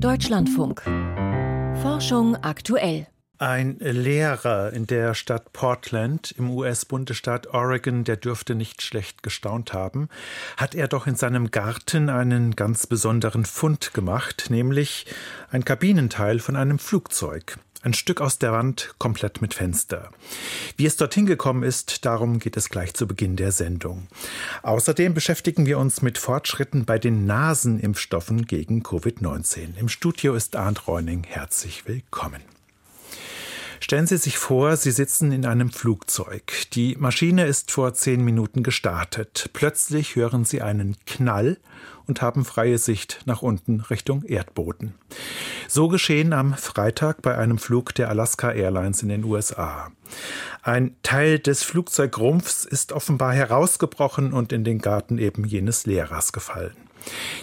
Deutschlandfunk. 0.00 0.82
Forschung 1.82 2.36
aktuell. 2.36 3.06
Ein 3.38 3.78
Lehrer 3.78 4.72
in 4.72 4.86
der 4.86 5.14
Stadt 5.14 5.52
Portland 5.52 6.32
im 6.38 6.50
US-Bundesstaat 6.50 7.54
Oregon, 7.54 8.04
der 8.04 8.16
dürfte 8.16 8.54
nicht 8.54 8.82
schlecht 8.82 9.22
gestaunt 9.22 9.72
haben, 9.72 10.08
hat 10.56 10.74
er 10.74 10.88
doch 10.88 11.06
in 11.06 11.14
seinem 11.14 11.50
Garten 11.50 12.10
einen 12.10 12.56
ganz 12.56 12.86
besonderen 12.86 13.44
Fund 13.44 13.94
gemacht, 13.94 14.46
nämlich 14.50 15.06
ein 15.50 15.64
Kabinenteil 15.64 16.38
von 16.38 16.56
einem 16.56 16.78
Flugzeug. 16.78 17.58
Ein 17.82 17.94
Stück 17.94 18.20
aus 18.20 18.38
der 18.38 18.50
Wand, 18.50 18.94
komplett 18.98 19.40
mit 19.40 19.54
Fenster. 19.54 20.10
Wie 20.76 20.84
es 20.84 20.96
dorthin 20.96 21.26
gekommen 21.26 21.62
ist, 21.62 22.04
darum 22.04 22.40
geht 22.40 22.56
es 22.56 22.70
gleich 22.70 22.92
zu 22.94 23.06
Beginn 23.06 23.36
der 23.36 23.52
Sendung. 23.52 24.08
Außerdem 24.62 25.14
beschäftigen 25.14 25.64
wir 25.64 25.78
uns 25.78 26.02
mit 26.02 26.18
Fortschritten 26.18 26.84
bei 26.84 26.98
den 26.98 27.24
Nasenimpfstoffen 27.26 28.46
gegen 28.46 28.82
Covid-19. 28.82 29.76
Im 29.78 29.88
Studio 29.88 30.34
ist 30.34 30.56
Arndt 30.56 30.88
Reuning. 30.88 31.22
Herzlich 31.22 31.86
willkommen. 31.86 32.42
Stellen 33.78 34.08
Sie 34.08 34.16
sich 34.16 34.38
vor, 34.38 34.76
Sie 34.76 34.90
sitzen 34.90 35.30
in 35.30 35.46
einem 35.46 35.70
Flugzeug. 35.70 36.52
Die 36.72 36.96
Maschine 36.98 37.46
ist 37.46 37.70
vor 37.70 37.94
zehn 37.94 38.24
Minuten 38.24 38.64
gestartet. 38.64 39.50
Plötzlich 39.52 40.16
hören 40.16 40.44
Sie 40.44 40.62
einen 40.62 40.96
Knall 41.06 41.58
und 42.08 42.22
haben 42.22 42.44
freie 42.44 42.78
Sicht 42.78 43.20
nach 43.26 43.42
unten 43.42 43.80
Richtung 43.80 44.24
Erdboden. 44.24 44.94
So 45.68 45.88
geschehen 45.88 46.32
am 46.32 46.54
Freitag 46.54 47.22
bei 47.22 47.36
einem 47.36 47.58
Flug 47.58 47.94
der 47.94 48.08
Alaska 48.08 48.50
Airlines 48.50 49.02
in 49.02 49.10
den 49.10 49.24
USA. 49.24 49.92
Ein 50.62 50.96
Teil 51.02 51.38
des 51.38 51.62
Flugzeugrumpfs 51.62 52.64
ist 52.64 52.92
offenbar 52.92 53.34
herausgebrochen 53.34 54.32
und 54.32 54.52
in 54.52 54.64
den 54.64 54.78
Garten 54.78 55.18
eben 55.18 55.44
jenes 55.44 55.86
Lehrers 55.86 56.32
gefallen. 56.32 56.87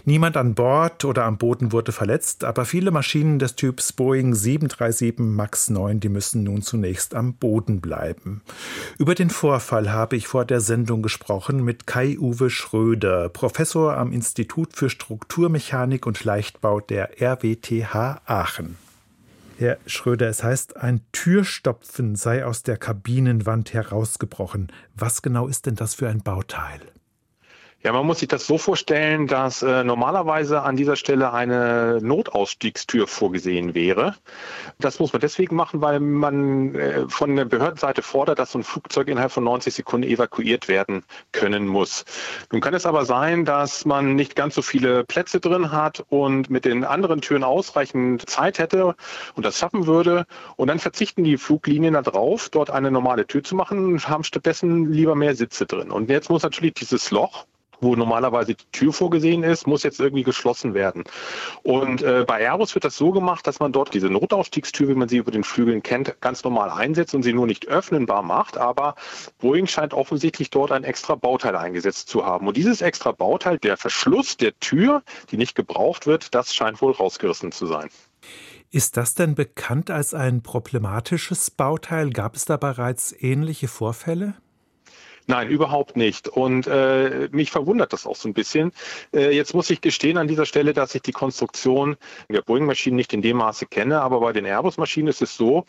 Niemand 0.06 0.38
an 0.38 0.54
Bord 0.54 1.06
oder 1.06 1.26
am 1.26 1.38
Boden 1.38 1.72
wurde 1.72 1.92
verletzt, 1.92 2.44
aber 2.44 2.66
viele 2.66 2.92
Maschinen 2.92 3.40
des 3.40 3.56
Typs 3.56 3.94
Boeing 3.94 4.36
737 4.36 5.20
MAX 5.20 5.70
9, 5.70 6.00
die 6.00 6.10
müssen 6.10 6.44
nun 6.44 6.62
zunächst 6.62 7.16
am 7.16 7.34
Boden 7.34 7.82
bleiben. 7.82 8.42
Über 8.98 9.16
den 9.16 9.30
Vorfall 9.30 9.92
habe 9.92 10.16
ich 10.16 10.28
vor 10.28 10.46
der 10.46 10.62
Sendung 10.62 11.02
gesprochen 11.02 11.64
mit 11.64 11.88
Kai-Uwe 11.88 12.50
Schröder, 12.50 13.30
Professor 13.30 13.98
am 13.98 14.12
Institut 14.12 14.74
für 14.74 14.90
Strukturmechanik 14.90 16.06
und 16.06 16.24
Leichtbau 16.24 16.80
der 16.80 17.22
RWTH 17.22 18.22
Aachen. 18.26 18.78
Herr 19.58 19.78
Schröder, 19.86 20.28
es 20.28 20.44
heißt, 20.44 20.76
ein 20.76 21.00
Türstopfen 21.14 22.16
sei 22.16 22.46
aus 22.46 22.64
der 22.64 22.78
Kabinenwand 22.78 23.74
herausgebrochen. 23.74 24.68
Was 24.96 25.22
genau 25.22 25.48
ist 25.48 25.66
denn 25.66 25.76
das 25.76 25.96
für 25.96 26.10
ein 26.10 26.22
Bauteil? 26.22 26.82
Ja, 27.86 27.94
man 27.94 28.08
muss 28.08 28.18
sich 28.18 28.28
das 28.28 28.48
so 28.48 28.58
vorstellen, 28.58 29.28
dass 29.28 29.62
äh, 29.62 29.84
normalerweise 29.84 30.64
an 30.64 30.76
dieser 30.76 30.96
Stelle 30.96 31.34
eine 31.34 32.00
Notausstiegstür 32.02 33.06
vorgesehen 33.06 33.76
wäre. 33.76 34.16
Das 34.80 34.98
muss 34.98 35.14
man 35.14 35.20
deswegen 35.20 35.56
machen, 35.56 35.82
weil 35.82 36.00
man 36.00 36.74
äh, 36.74 37.08
von 37.08 37.36
der 37.36 37.46
Behördenseite 37.46 38.02
fordert, 38.02 38.40
dass 38.40 38.54
so 38.54 38.58
ein 38.58 38.64
Flugzeug 38.64 39.08
innerhalb 39.08 39.32
von 39.32 39.44
90 39.44 39.72
Sekunden 39.72 40.10
evakuiert 40.10 40.68
werden 40.68 41.04
können 41.32 41.68
muss. 41.68 42.06
Nun 42.52 42.60
kann 42.60 42.74
es 42.74 42.88
aber 42.88 43.06
sein, 43.06 43.46
dass 43.46 43.86
man 43.86 44.16
nicht 44.16 44.36
ganz 44.36 44.56
so 44.56 44.64
viele 44.64 45.04
Plätze 45.04 45.40
drin 45.40 45.72
hat 45.72 46.04
und 46.10 46.50
mit 46.50 46.66
den 46.66 46.86
anderen 46.86 47.22
Türen 47.22 47.44
ausreichend 47.44 48.28
Zeit 48.28 48.58
hätte 48.58 48.96
und 49.36 49.46
das 49.46 49.60
schaffen 49.60 49.86
würde. 49.86 50.26
Und 50.56 50.70
dann 50.70 50.80
verzichten 50.80 51.24
die 51.24 51.38
Fluglinien 51.38 51.94
darauf, 51.94 52.50
dort 52.50 52.72
eine 52.72 52.90
normale 52.90 53.28
Tür 53.28 53.44
zu 53.44 53.56
machen 53.56 53.86
und 53.86 54.10
haben 54.10 54.24
stattdessen 54.24 54.92
lieber 54.92 55.14
mehr 55.14 55.36
Sitze 55.36 55.68
drin. 55.68 55.92
Und 55.92 56.10
jetzt 56.10 56.32
muss 56.32 56.42
natürlich 56.42 56.74
dieses 56.74 57.12
Loch 57.12 57.46
wo 57.82 57.96
normalerweise 57.96 58.56
die 58.56 58.66
Tür 58.72 58.94
vorgesehen 58.94 59.44
ist, 59.44 59.68
muss 59.68 59.84
jetzt 59.84 60.00
irgendwie 60.00 60.24
geschlossen 60.24 60.74
werden. 60.74 61.04
Und 61.64 62.02
äh, 62.02 62.26
bei 62.28 62.40
Airbus 62.42 62.76
wird 62.76 62.86
das 62.86 62.98
so 62.98 63.12
gemacht, 63.12 63.46
dass 63.48 63.60
man 63.60 63.72
dort 63.72 63.94
diese 63.94 64.10
Notausstiegstür, 64.10 64.88
wie 64.90 64.96
man 64.96 65.10
sie 65.10 65.18
über 65.18 65.32
den 65.32 65.44
Flügeln 65.44 65.84
kennt, 65.84 66.20
ganz 66.22 66.44
normal 66.44 66.70
einsetzt 66.70 67.16
und 67.16 67.24
sie 67.24 67.34
nur 67.34 67.48
nicht 67.48 67.68
öffnenbar 67.68 68.24
macht. 68.24 68.58
Aber 68.58 68.96
Boeing 69.40 69.68
scheint 69.68 69.94
offensichtlich 69.94 70.50
dort 70.50 70.72
ein 70.72 70.84
extra 70.84 71.16
Bauteil 71.16 71.56
eingesetzt 71.56 72.10
zu 72.10 72.26
haben. 72.26 72.48
Und 72.48 72.58
dieses 72.58 72.82
extra 72.82 73.12
Bauteil, 73.12 73.58
der 73.58 73.78
Verschluss 73.78 74.38
der 74.38 74.58
Tür, 74.60 75.04
die 75.32 75.38
nicht 75.38 75.56
gebraucht 75.56 76.08
wird, 76.08 76.34
das 76.34 76.54
scheint 76.54 76.82
wohl 76.82 76.92
rausgerissen 76.92 77.52
zu 77.52 77.68
sein. 77.68 77.90
Ist 78.72 78.98
das 78.98 79.16
denn 79.16 79.36
bekannt 79.36 79.90
als 79.90 80.14
ein 80.14 80.42
problematisches 80.42 81.52
Bauteil? 81.52 82.10
Gab 82.10 82.36
es 82.36 82.46
da 82.46 82.58
bereits 82.58 83.16
ähnliche 83.18 83.68
Vorfälle? 83.68 84.34
Nein, 85.28 85.50
überhaupt 85.50 85.98
nicht. 85.98 86.28
Und 86.28 86.68
äh, 86.68 87.30
mich 87.32 87.50
verwundert 87.50 87.94
das 87.94 88.06
auch 88.06 88.16
so 88.16 88.30
ein 88.30 88.34
bisschen. 88.34 88.72
Äh, 89.12 89.36
jetzt 89.36 89.56
muss 89.56 89.72
ich 89.72 89.82
gestehen 89.82 90.18
an 90.18 90.28
dieser 90.28 90.46
Stelle, 90.46 90.74
dass 90.74 90.94
ich 90.94 91.02
die 91.02 91.14
Konstruktion 91.14 91.98
der 92.30 92.44
Boeing-Maschinen 92.44 92.96
nicht 92.96 93.12
in 93.12 93.24
dem 93.24 93.38
Maße 93.38 93.66
kenne, 93.66 94.02
aber 94.02 94.20
bei 94.20 94.34
den 94.34 94.46
Airbus-Maschinen 94.46 95.08
ist 95.08 95.24
es 95.24 95.36
so, 95.36 95.66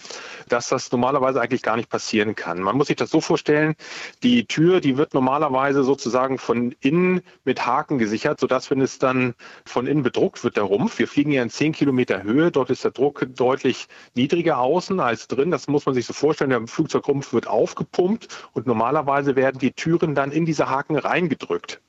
dass 0.48 0.68
das 0.68 0.92
normalerweise 0.92 1.40
eigentlich 1.40 1.62
gar 1.62 1.76
nicht 1.76 1.88
passieren 1.88 2.34
kann. 2.34 2.60
Man 2.60 2.76
muss 2.76 2.88
sich 2.88 2.96
das 2.96 3.10
so 3.10 3.22
vorstellen, 3.22 3.76
die 4.22 4.44
Tür, 4.44 4.80
die 4.80 4.98
wird 4.98 5.14
normalerweise 5.14 5.84
sozusagen 5.84 6.36
von 6.36 6.74
innen 6.80 7.22
mit 7.44 7.64
Haken 7.64 7.96
gesichert, 7.96 8.38
sodass 8.40 8.70
wenn 8.70 8.82
es 8.82 8.98
dann 8.98 9.34
von 9.64 9.86
innen 9.86 10.02
bedruckt 10.02 10.44
wird, 10.44 10.58
der 10.58 10.64
Rumpf, 10.64 10.98
wir 10.98 11.08
fliegen 11.08 11.32
ja 11.32 11.42
in 11.42 11.48
10 11.48 11.72
Kilometer 11.72 12.22
Höhe, 12.22 12.50
dort 12.50 12.68
ist 12.68 12.84
der 12.84 12.90
Druck 12.90 13.26
deutlich 13.34 13.86
niedriger 14.14 14.58
außen 14.58 15.00
als 15.00 15.28
drin. 15.28 15.50
Das 15.50 15.66
muss 15.66 15.86
man 15.86 15.94
sich 15.94 16.04
so 16.04 16.12
vorstellen, 16.12 16.50
der 16.50 16.66
Flugzeugrumpf 16.66 17.32
wird 17.32 17.46
aufgepumpt 17.46 18.28
und 18.52 18.66
normalerweise 18.66 19.34
werden 19.34 19.45
werden 19.46 19.60
die 19.60 19.70
Türen 19.70 20.16
dann 20.16 20.32
in 20.32 20.44
diese 20.44 20.68
Haken 20.68 20.96
reingedrückt. 20.96 21.80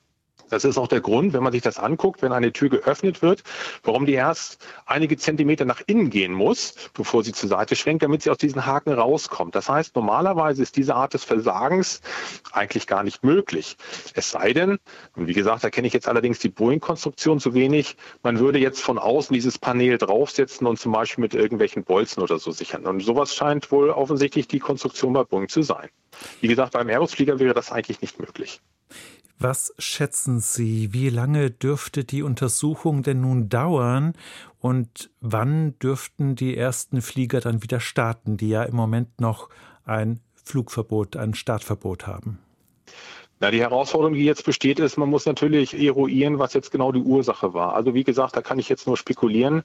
Das 0.48 0.64
ist 0.64 0.78
auch 0.78 0.88
der 0.88 1.00
Grund, 1.00 1.32
wenn 1.32 1.42
man 1.42 1.52
sich 1.52 1.62
das 1.62 1.78
anguckt, 1.78 2.22
wenn 2.22 2.32
eine 2.32 2.52
Tür 2.52 2.68
geöffnet 2.68 3.22
wird, 3.22 3.42
warum 3.82 4.06
die 4.06 4.14
erst 4.14 4.64
einige 4.86 5.16
Zentimeter 5.16 5.64
nach 5.64 5.82
innen 5.86 6.10
gehen 6.10 6.32
muss, 6.32 6.74
bevor 6.94 7.24
sie 7.24 7.32
zur 7.32 7.48
Seite 7.48 7.76
schwenkt, 7.76 8.02
damit 8.02 8.22
sie 8.22 8.30
aus 8.30 8.38
diesen 8.38 8.66
Haken 8.66 8.92
rauskommt. 8.92 9.54
Das 9.54 9.68
heißt, 9.68 9.94
normalerweise 9.96 10.62
ist 10.62 10.76
diese 10.76 10.94
Art 10.94 11.14
des 11.14 11.24
Versagens 11.24 12.00
eigentlich 12.52 12.86
gar 12.86 13.02
nicht 13.02 13.24
möglich. 13.24 13.76
Es 14.14 14.30
sei 14.30 14.52
denn, 14.52 14.78
und 15.16 15.26
wie 15.26 15.34
gesagt, 15.34 15.64
da 15.64 15.70
kenne 15.70 15.86
ich 15.86 15.92
jetzt 15.92 16.08
allerdings 16.08 16.38
die 16.38 16.48
Boeing-Konstruktion 16.48 17.40
zu 17.40 17.54
wenig, 17.54 17.96
man 18.22 18.38
würde 18.38 18.58
jetzt 18.58 18.82
von 18.82 18.98
außen 18.98 19.34
dieses 19.34 19.58
Panel 19.58 19.98
draufsetzen 19.98 20.66
und 20.66 20.78
zum 20.78 20.92
Beispiel 20.92 21.22
mit 21.22 21.34
irgendwelchen 21.34 21.84
Bolzen 21.84 22.22
oder 22.22 22.38
so 22.38 22.50
sichern. 22.50 22.86
Und 22.86 23.00
sowas 23.00 23.34
scheint 23.34 23.70
wohl 23.70 23.90
offensichtlich 23.90 24.48
die 24.48 24.58
Konstruktion 24.58 25.12
bei 25.12 25.24
Boeing 25.24 25.48
zu 25.48 25.62
sein. 25.62 25.88
Wie 26.40 26.48
gesagt, 26.48 26.72
beim 26.72 26.88
Airbus-Flieger 26.88 27.38
wäre 27.38 27.54
das 27.54 27.70
eigentlich 27.70 28.00
nicht 28.00 28.18
möglich. 28.18 28.60
Was 29.40 29.72
schätzen 29.78 30.40
Sie, 30.40 30.92
wie 30.92 31.10
lange 31.10 31.52
dürfte 31.52 32.02
die 32.02 32.22
Untersuchung 32.22 33.04
denn 33.04 33.20
nun 33.20 33.48
dauern 33.48 34.14
und 34.58 35.10
wann 35.20 35.78
dürften 35.78 36.34
die 36.34 36.56
ersten 36.56 37.02
Flieger 37.02 37.40
dann 37.40 37.62
wieder 37.62 37.78
starten, 37.78 38.36
die 38.36 38.48
ja 38.48 38.64
im 38.64 38.74
Moment 38.74 39.20
noch 39.20 39.48
ein 39.84 40.18
Flugverbot, 40.34 41.16
ein 41.16 41.34
Startverbot 41.34 42.08
haben? 42.08 42.40
Na, 43.38 43.52
die 43.52 43.60
Herausforderung, 43.60 44.14
die 44.14 44.24
jetzt 44.24 44.44
besteht, 44.44 44.80
ist, 44.80 44.96
man 44.96 45.08
muss 45.08 45.24
natürlich 45.24 45.80
eruieren, 45.80 46.40
was 46.40 46.54
jetzt 46.54 46.72
genau 46.72 46.90
die 46.90 46.98
Ursache 46.98 47.54
war. 47.54 47.74
Also 47.74 47.94
wie 47.94 48.02
gesagt, 48.02 48.36
da 48.36 48.42
kann 48.42 48.58
ich 48.58 48.68
jetzt 48.68 48.88
nur 48.88 48.96
spekulieren. 48.96 49.62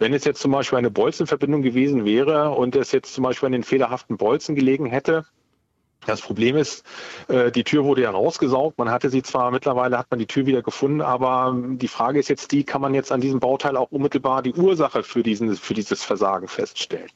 Wenn 0.00 0.12
es 0.12 0.24
jetzt 0.24 0.40
zum 0.40 0.50
Beispiel 0.50 0.78
eine 0.78 0.90
Bolzenverbindung 0.90 1.62
gewesen 1.62 2.04
wäre 2.04 2.50
und 2.50 2.74
es 2.74 2.90
jetzt 2.90 3.14
zum 3.14 3.22
Beispiel 3.22 3.46
an 3.46 3.52
den 3.52 3.62
fehlerhaften 3.62 4.16
Bolzen 4.16 4.56
gelegen 4.56 4.86
hätte, 4.86 5.24
das 6.06 6.20
Problem 6.20 6.56
ist, 6.56 6.84
äh, 7.28 7.50
die 7.50 7.64
Tür 7.64 7.84
wurde 7.84 8.02
ja 8.02 8.10
rausgesaugt. 8.10 8.78
Man 8.78 8.90
hatte 8.90 9.10
sie 9.10 9.22
zwar, 9.22 9.50
mittlerweile 9.50 9.98
hat 9.98 10.10
man 10.10 10.18
die 10.18 10.26
Tür 10.26 10.46
wieder 10.46 10.62
gefunden, 10.62 11.00
aber 11.00 11.54
die 11.56 11.88
Frage 11.88 12.18
ist 12.18 12.28
jetzt 12.28 12.52
die, 12.52 12.64
kann 12.64 12.80
man 12.80 12.94
jetzt 12.94 13.12
an 13.12 13.20
diesem 13.20 13.40
Bauteil 13.40 13.76
auch 13.76 13.90
unmittelbar 13.90 14.42
die 14.42 14.54
Ursache 14.54 15.02
für, 15.02 15.22
diesen, 15.22 15.54
für 15.56 15.74
dieses 15.74 16.02
Versagen 16.02 16.48
feststellen? 16.48 17.10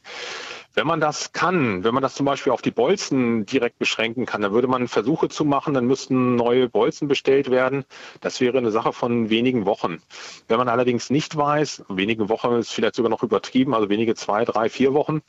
Wenn 0.78 0.86
man 0.86 1.00
das 1.00 1.32
kann, 1.32 1.84
wenn 1.84 1.94
man 1.94 2.02
das 2.02 2.14
zum 2.14 2.26
Beispiel 2.26 2.52
auf 2.52 2.60
die 2.60 2.70
Bolzen 2.70 3.46
direkt 3.46 3.78
beschränken 3.78 4.26
kann, 4.26 4.42
dann 4.42 4.52
würde 4.52 4.68
man 4.68 4.88
Versuche 4.88 5.30
zu 5.30 5.46
machen, 5.46 5.72
dann 5.72 5.86
müssten 5.86 6.36
neue 6.36 6.68
Bolzen 6.68 7.08
bestellt 7.08 7.50
werden. 7.50 7.86
Das 8.20 8.42
wäre 8.42 8.58
eine 8.58 8.70
Sache 8.70 8.92
von 8.92 9.30
wenigen 9.30 9.64
Wochen. 9.64 10.02
Wenn 10.48 10.58
man 10.58 10.68
allerdings 10.68 11.08
nicht 11.08 11.34
weiß, 11.34 11.84
wenige 11.88 12.28
Wochen 12.28 12.52
ist 12.56 12.74
vielleicht 12.74 12.96
sogar 12.96 13.08
noch 13.08 13.22
übertrieben, 13.22 13.72
also 13.72 13.88
wenige 13.88 14.14
zwei, 14.14 14.44
drei, 14.44 14.68
vier 14.68 14.92
Wochen. 14.92 15.22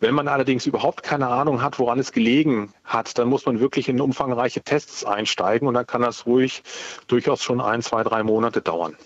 Wenn 0.00 0.14
man 0.14 0.26
allerdings 0.26 0.64
überhaupt 0.64 1.02
keine 1.02 1.28
Ahnung 1.28 1.60
hat, 1.60 1.78
woran 1.78 1.98
es 1.98 2.10
gelegen 2.10 2.72
hat, 2.82 3.18
dann 3.18 3.28
muss 3.28 3.44
man 3.44 3.60
wirklich 3.60 3.90
in 3.90 4.00
umfangreiche 4.00 4.62
Tests 4.62 5.04
einsteigen 5.04 5.68
und 5.68 5.74
dann 5.74 5.86
kann 5.86 6.00
das 6.00 6.24
ruhig 6.24 6.62
durchaus 7.08 7.42
schon 7.42 7.60
ein, 7.60 7.82
zwei, 7.82 8.04
drei 8.04 8.22
Monate 8.22 8.62
dauern. 8.62 8.96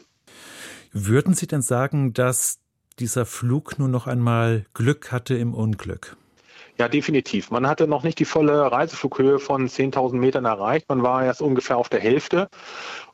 Würden 0.93 1.35
Sie 1.35 1.49
denn 1.49 1.63
sagen, 1.63 2.13
dass 2.13 2.62
dieser 3.03 3.27
Flug 3.27 3.81
nur 3.81 3.89
noch 3.89 4.07
einmal 4.07 4.65
Glück 4.75 5.11
hatte 5.11 5.35
im 5.35 5.55
Unglück. 5.55 6.17
Ja, 6.83 6.89
definitiv. 6.89 7.53
Man 7.53 7.69
hatte 7.69 7.87
noch 7.87 8.03
nicht 8.03 8.19
die 8.19 8.25
volle 8.25 8.73
Reiseflughöhe 8.73 9.39
von 9.39 9.69
10.000 9.69 10.17
Metern 10.17 10.47
erreicht. 10.47 10.89
Man 10.89 11.05
war 11.05 11.25
erst 11.25 11.41
ungefähr 11.41 11.77
auf 11.77 11.89
der 11.89 12.01
Hälfte. 12.01 12.49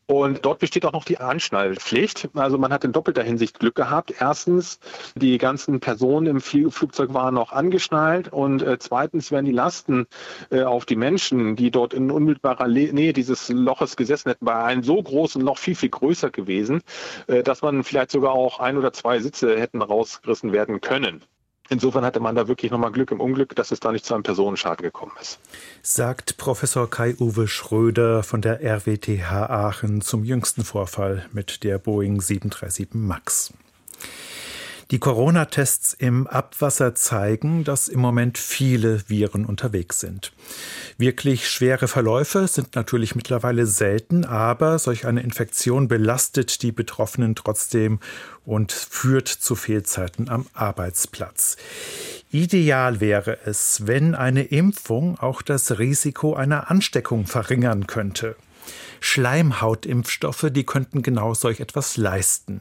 Und 0.06 0.46
dort 0.46 0.60
besteht 0.60 0.86
auch 0.86 0.92
noch 0.92 1.04
die 1.04 1.18
Anschnallpflicht. 1.18 2.30
Also 2.32 2.56
man 2.56 2.72
hat 2.72 2.84
in 2.84 2.92
doppelter 2.92 3.22
Hinsicht 3.22 3.58
Glück 3.58 3.74
gehabt. 3.74 4.14
Erstens, 4.20 4.80
die 5.16 5.36
ganzen 5.36 5.80
Personen 5.80 6.28
im 6.28 6.40
Flugzeug 6.40 7.12
waren 7.12 7.34
noch 7.34 7.52
angeschnallt 7.52 8.32
und 8.32 8.62
äh, 8.62 8.78
zweitens 8.78 9.30
werden 9.30 9.44
die 9.44 9.52
Lasten 9.52 10.06
äh, 10.50 10.62
auf 10.62 10.86
die 10.86 10.96
Menschen, 10.96 11.54
die 11.54 11.70
dort 11.70 11.92
in 11.92 12.10
unmittelbarer 12.10 12.68
Nähe 12.68 13.12
dieses 13.12 13.50
Loches 13.50 13.96
gesessen 13.96 14.30
hätten, 14.30 14.46
bei 14.46 14.54
einem 14.54 14.82
so 14.82 15.02
großen 15.02 15.42
Loch 15.42 15.58
viel, 15.58 15.74
viel 15.74 15.90
größer 15.90 16.30
gewesen, 16.30 16.80
äh, 17.26 17.42
dass 17.42 17.60
man 17.60 17.84
vielleicht 17.84 18.12
sogar 18.12 18.32
auch 18.32 18.60
ein 18.60 18.78
oder 18.78 18.94
zwei 18.94 19.20
Sitze 19.20 19.60
hätten 19.60 19.82
rausgerissen 19.82 20.52
werden 20.52 20.80
können. 20.80 21.22
Insofern 21.70 22.04
hatte 22.04 22.20
man 22.20 22.34
da 22.34 22.48
wirklich 22.48 22.70
nochmal 22.70 22.92
Glück 22.92 23.10
im 23.10 23.20
Unglück, 23.20 23.54
dass 23.54 23.70
es 23.70 23.80
da 23.80 23.92
nicht 23.92 24.04
zu 24.04 24.14
einem 24.14 24.22
Personenschaden 24.22 24.82
gekommen 24.82 25.12
ist. 25.20 25.38
Sagt 25.82 26.38
Professor 26.38 26.88
Kai-Uwe 26.88 27.46
Schröder 27.46 28.22
von 28.22 28.40
der 28.40 28.62
RWTH 28.62 29.30
Aachen 29.30 30.00
zum 30.00 30.24
jüngsten 30.24 30.64
Vorfall 30.64 31.26
mit 31.32 31.64
der 31.64 31.78
Boeing 31.78 32.20
737 32.20 32.88
MAX. 32.94 33.52
Die 34.90 34.98
Corona-Tests 34.98 35.92
im 35.92 36.26
Abwasser 36.26 36.94
zeigen, 36.94 37.62
dass 37.62 37.88
im 37.88 38.00
Moment 38.00 38.38
viele 38.38 39.06
Viren 39.06 39.44
unterwegs 39.44 40.00
sind. 40.00 40.32
Wirklich 40.96 41.50
schwere 41.50 41.88
Verläufe 41.88 42.48
sind 42.48 42.74
natürlich 42.74 43.14
mittlerweile 43.14 43.66
selten, 43.66 44.24
aber 44.24 44.78
solch 44.78 45.06
eine 45.06 45.20
Infektion 45.20 45.88
belastet 45.88 46.62
die 46.62 46.72
Betroffenen 46.72 47.34
trotzdem 47.34 48.00
und 48.46 48.72
führt 48.72 49.28
zu 49.28 49.56
Fehlzeiten 49.56 50.30
am 50.30 50.46
Arbeitsplatz. 50.54 51.58
Ideal 52.30 53.00
wäre 53.00 53.38
es, 53.44 53.86
wenn 53.86 54.14
eine 54.14 54.44
Impfung 54.44 55.18
auch 55.18 55.42
das 55.42 55.78
Risiko 55.78 56.34
einer 56.34 56.70
Ansteckung 56.70 57.26
verringern 57.26 57.86
könnte. 57.86 58.36
Schleimhautimpfstoffe, 59.00 60.46
die 60.50 60.64
könnten 60.64 61.02
genau 61.02 61.34
solch 61.34 61.60
etwas 61.60 61.96
leisten. 61.96 62.60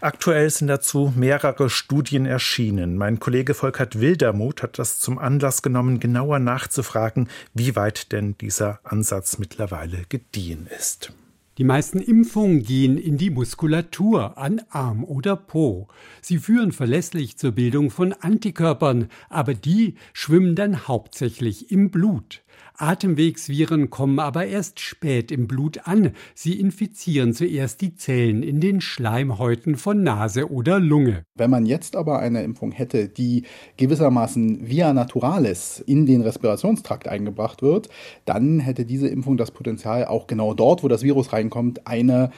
Aktuell 0.00 0.50
sind 0.50 0.68
dazu 0.68 1.12
mehrere 1.16 1.70
Studien 1.70 2.26
erschienen. 2.26 2.96
Mein 2.96 3.20
Kollege 3.20 3.54
Volkert 3.54 4.00
Wildermuth 4.00 4.62
hat 4.62 4.78
das 4.78 4.98
zum 4.98 5.18
Anlass 5.18 5.62
genommen, 5.62 6.00
genauer 6.00 6.38
nachzufragen, 6.38 7.28
wie 7.54 7.76
weit 7.76 8.12
denn 8.12 8.36
dieser 8.38 8.80
Ansatz 8.84 9.38
mittlerweile 9.38 10.02
gediehen 10.08 10.68
ist. 10.76 11.12
Die 11.58 11.64
meisten 11.64 12.00
Impfungen 12.00 12.62
gehen 12.62 12.98
in 12.98 13.16
die 13.16 13.30
Muskulatur, 13.30 14.36
an 14.36 14.60
Arm 14.68 15.04
oder 15.04 15.36
Po. 15.36 15.88
Sie 16.20 16.36
führen 16.36 16.70
verlässlich 16.70 17.38
zur 17.38 17.52
Bildung 17.52 17.90
von 17.90 18.12
Antikörpern, 18.12 19.08
aber 19.30 19.54
die 19.54 19.94
schwimmen 20.12 20.54
dann 20.54 20.86
hauptsächlich 20.86 21.70
im 21.70 21.90
Blut. 21.90 22.42
Atemwegsviren 22.78 23.90
kommen 23.90 24.18
aber 24.18 24.46
erst 24.46 24.80
spät 24.80 25.30
im 25.32 25.46
Blut 25.46 25.86
an. 25.86 26.12
Sie 26.34 26.58
infizieren 26.58 27.32
zuerst 27.32 27.80
die 27.80 27.94
Zellen 27.94 28.42
in 28.42 28.60
den 28.60 28.80
Schleimhäuten 28.80 29.76
von 29.76 30.02
Nase 30.02 30.50
oder 30.50 30.80
Lunge. 30.80 31.24
Wenn 31.34 31.50
man 31.50 31.66
jetzt 31.66 31.96
aber 31.96 32.18
eine 32.18 32.42
Impfung 32.42 32.72
hätte, 32.72 33.08
die 33.08 33.44
gewissermaßen 33.76 34.68
via 34.68 34.92
naturalis 34.92 35.82
in 35.86 36.06
den 36.06 36.22
Respirationstrakt 36.22 37.08
eingebracht 37.08 37.62
wird, 37.62 37.88
dann 38.24 38.60
hätte 38.60 38.84
diese 38.84 39.08
Impfung 39.08 39.36
das 39.36 39.50
Potenzial, 39.50 40.04
auch 40.06 40.26
genau 40.26 40.54
dort, 40.54 40.82
wo 40.82 40.88
das 40.88 41.02
Virus 41.02 41.32
reinkommt, 41.32 41.86
eine 41.86 42.30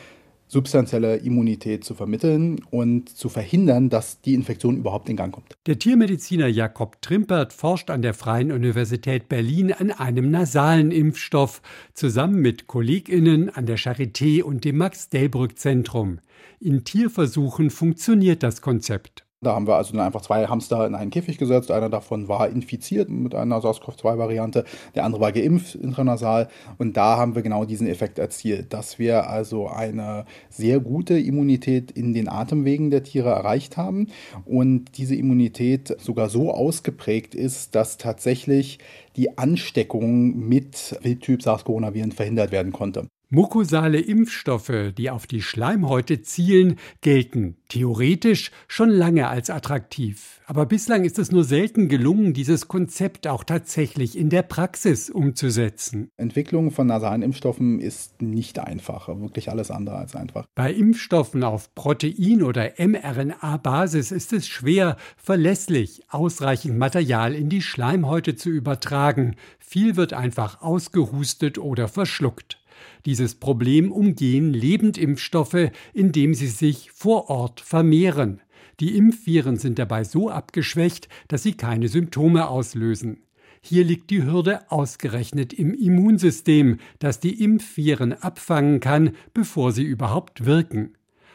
substanzielle 0.48 1.16
Immunität 1.16 1.84
zu 1.84 1.94
vermitteln 1.94 2.60
und 2.70 3.08
zu 3.08 3.28
verhindern, 3.28 3.90
dass 3.90 4.20
die 4.20 4.34
Infektion 4.34 4.76
überhaupt 4.76 5.08
in 5.08 5.16
Gang 5.16 5.32
kommt. 5.32 5.56
Der 5.66 5.78
Tiermediziner 5.78 6.48
Jakob 6.48 7.00
Trimpert 7.02 7.52
forscht 7.52 7.90
an 7.90 8.02
der 8.02 8.14
Freien 8.14 8.50
Universität 8.50 9.28
Berlin 9.28 9.72
an 9.72 9.90
einem 9.90 10.30
nasalen 10.30 10.90
Impfstoff, 10.90 11.62
zusammen 11.92 12.40
mit 12.40 12.66
KollegInnen 12.66 13.50
an 13.50 13.66
der 13.66 13.78
Charité 13.78 14.42
und 14.42 14.64
dem 14.64 14.78
Max-Delbrück-Zentrum. 14.78 16.20
In 16.60 16.84
Tierversuchen 16.84 17.70
funktioniert 17.70 18.42
das 18.42 18.62
Konzept. 18.62 19.27
Da 19.40 19.54
haben 19.54 19.68
wir 19.68 19.76
also 19.76 19.92
dann 19.92 20.04
einfach 20.04 20.22
zwei 20.22 20.46
Hamster 20.46 20.84
in 20.84 20.96
einen 20.96 21.12
Käfig 21.12 21.38
gesetzt. 21.38 21.70
Einer 21.70 21.88
davon 21.88 22.26
war 22.26 22.48
infiziert 22.48 23.08
mit 23.08 23.36
einer 23.36 23.60
SARS-CoV-2-Variante, 23.60 24.64
der 24.96 25.04
andere 25.04 25.20
war 25.20 25.30
geimpft 25.30 25.76
intranasal. 25.76 26.48
Und 26.78 26.96
da 26.96 27.18
haben 27.18 27.36
wir 27.36 27.42
genau 27.42 27.64
diesen 27.64 27.86
Effekt 27.86 28.18
erzielt, 28.18 28.72
dass 28.72 28.98
wir 28.98 29.30
also 29.30 29.68
eine 29.68 30.24
sehr 30.50 30.80
gute 30.80 31.16
Immunität 31.16 31.92
in 31.92 32.14
den 32.14 32.28
Atemwegen 32.28 32.90
der 32.90 33.04
Tiere 33.04 33.28
erreicht 33.28 33.76
haben 33.76 34.08
und 34.44 34.98
diese 34.98 35.14
Immunität 35.14 35.94
sogar 36.00 36.30
so 36.30 36.52
ausgeprägt 36.52 37.36
ist, 37.36 37.76
dass 37.76 37.96
tatsächlich 37.96 38.80
die 39.14 39.38
Ansteckung 39.38 40.36
mit 40.36 40.98
Wildtyp 41.02 41.42
SARS-Coronaviren 41.42 42.10
verhindert 42.10 42.50
werden 42.50 42.72
konnte. 42.72 43.06
Mukosale 43.30 44.00
Impfstoffe, 44.00 44.72
die 44.96 45.10
auf 45.10 45.26
die 45.26 45.42
Schleimhäute 45.42 46.22
zielen, 46.22 46.76
gelten 47.02 47.58
theoretisch 47.68 48.50
schon 48.68 48.88
lange 48.88 49.28
als 49.28 49.50
attraktiv. 49.50 50.40
Aber 50.46 50.64
bislang 50.64 51.04
ist 51.04 51.18
es 51.18 51.30
nur 51.30 51.44
selten 51.44 51.90
gelungen, 51.90 52.32
dieses 52.32 52.68
Konzept 52.68 53.26
auch 53.26 53.44
tatsächlich 53.44 54.16
in 54.16 54.30
der 54.30 54.40
Praxis 54.40 55.10
umzusetzen. 55.10 56.10
Entwicklung 56.16 56.70
von 56.70 56.86
nasalen 56.86 57.20
Impfstoffen 57.20 57.80
ist 57.80 58.22
nicht 58.22 58.60
einfach, 58.60 59.08
wirklich 59.08 59.50
alles 59.50 59.70
andere 59.70 59.96
als 59.96 60.16
einfach. 60.16 60.46
Bei 60.54 60.72
Impfstoffen 60.72 61.44
auf 61.44 61.74
Protein- 61.74 62.42
oder 62.42 62.72
mRNA-Basis 62.78 64.10
ist 64.10 64.32
es 64.32 64.48
schwer, 64.48 64.96
verlässlich 65.18 66.00
ausreichend 66.08 66.78
Material 66.78 67.34
in 67.34 67.50
die 67.50 67.60
Schleimhäute 67.60 68.36
zu 68.36 68.48
übertragen. 68.48 69.36
Viel 69.58 69.96
wird 69.96 70.14
einfach 70.14 70.62
ausgehustet 70.62 71.58
oder 71.58 71.88
verschluckt. 71.88 72.58
Dieses 73.06 73.34
Problem 73.34 73.92
umgehen 73.92 74.52
Lebendimpfstoffe, 74.52 75.70
indem 75.94 76.34
sie 76.34 76.46
sich 76.46 76.90
vor 76.92 77.30
Ort 77.30 77.60
vermehren. 77.60 78.40
Die 78.80 78.96
Impfviren 78.96 79.56
sind 79.56 79.78
dabei 79.78 80.04
so 80.04 80.30
abgeschwächt, 80.30 81.08
dass 81.26 81.42
sie 81.42 81.54
keine 81.54 81.88
Symptome 81.88 82.48
auslösen. 82.48 83.22
Hier 83.60 83.84
liegt 83.84 84.10
die 84.10 84.24
Hürde 84.24 84.70
ausgerechnet 84.70 85.52
im 85.52 85.74
Immunsystem, 85.74 86.78
das 86.98 87.18
die 87.18 87.42
Impfviren 87.42 88.12
abfangen 88.12 88.80
kann, 88.80 89.12
bevor 89.34 89.72
sie 89.72 89.82
überhaupt 89.82 90.44
wirken. 90.44 90.94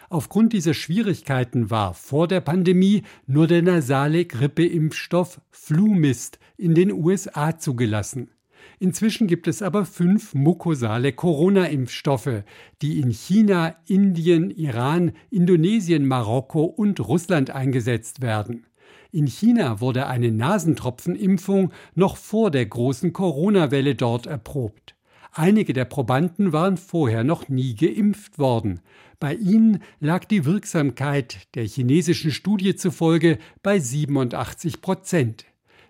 Aufgrund 0.09 0.53
dieser 0.53 0.73
Schwierigkeiten 0.73 1.69
war 1.69 1.93
vor 1.93 2.27
der 2.27 2.39
Pandemie 2.39 3.03
nur 3.25 3.47
der 3.47 3.61
nasale 3.61 4.25
Grippeimpfstoff 4.25 5.41
Flumist 5.49 6.39
in 6.55 6.75
den 6.75 6.91
USA 6.91 7.57
zugelassen. 7.57 8.29
Inzwischen 8.79 9.27
gibt 9.27 9.47
es 9.47 9.61
aber 9.61 9.85
fünf 9.85 10.33
mukosale 10.33 11.13
Corona-Impfstoffe, 11.13 12.43
die 12.81 12.99
in 12.99 13.11
China, 13.11 13.75
Indien, 13.87 14.51
Iran, 14.51 15.13
Indonesien, 15.29 16.05
Marokko 16.05 16.63
und 16.63 16.99
Russland 16.99 17.51
eingesetzt 17.51 18.21
werden. 18.21 18.65
In 19.11 19.27
China 19.27 19.79
wurde 19.79 20.07
eine 20.07 20.31
Nasentropfenimpfung 20.31 21.71
noch 21.93 22.17
vor 22.17 22.49
der 22.49 22.65
großen 22.65 23.13
Corona-Welle 23.13 23.95
dort 23.95 24.25
erprobt. 24.25 24.95
Einige 25.31 25.73
der 25.73 25.85
Probanden 25.85 26.51
waren 26.51 26.77
vorher 26.77 27.23
noch 27.23 27.49
nie 27.49 27.75
geimpft 27.75 28.37
worden. 28.37 28.81
Bei 29.19 29.33
ihnen 29.35 29.81
lag 29.99 30.25
die 30.25 30.45
Wirksamkeit 30.45 31.47
der 31.55 31.65
chinesischen 31.65 32.31
Studie 32.31 32.75
zufolge 32.75 33.39
bei 33.63 33.79
87 33.79 34.81
Prozent. 34.81 35.45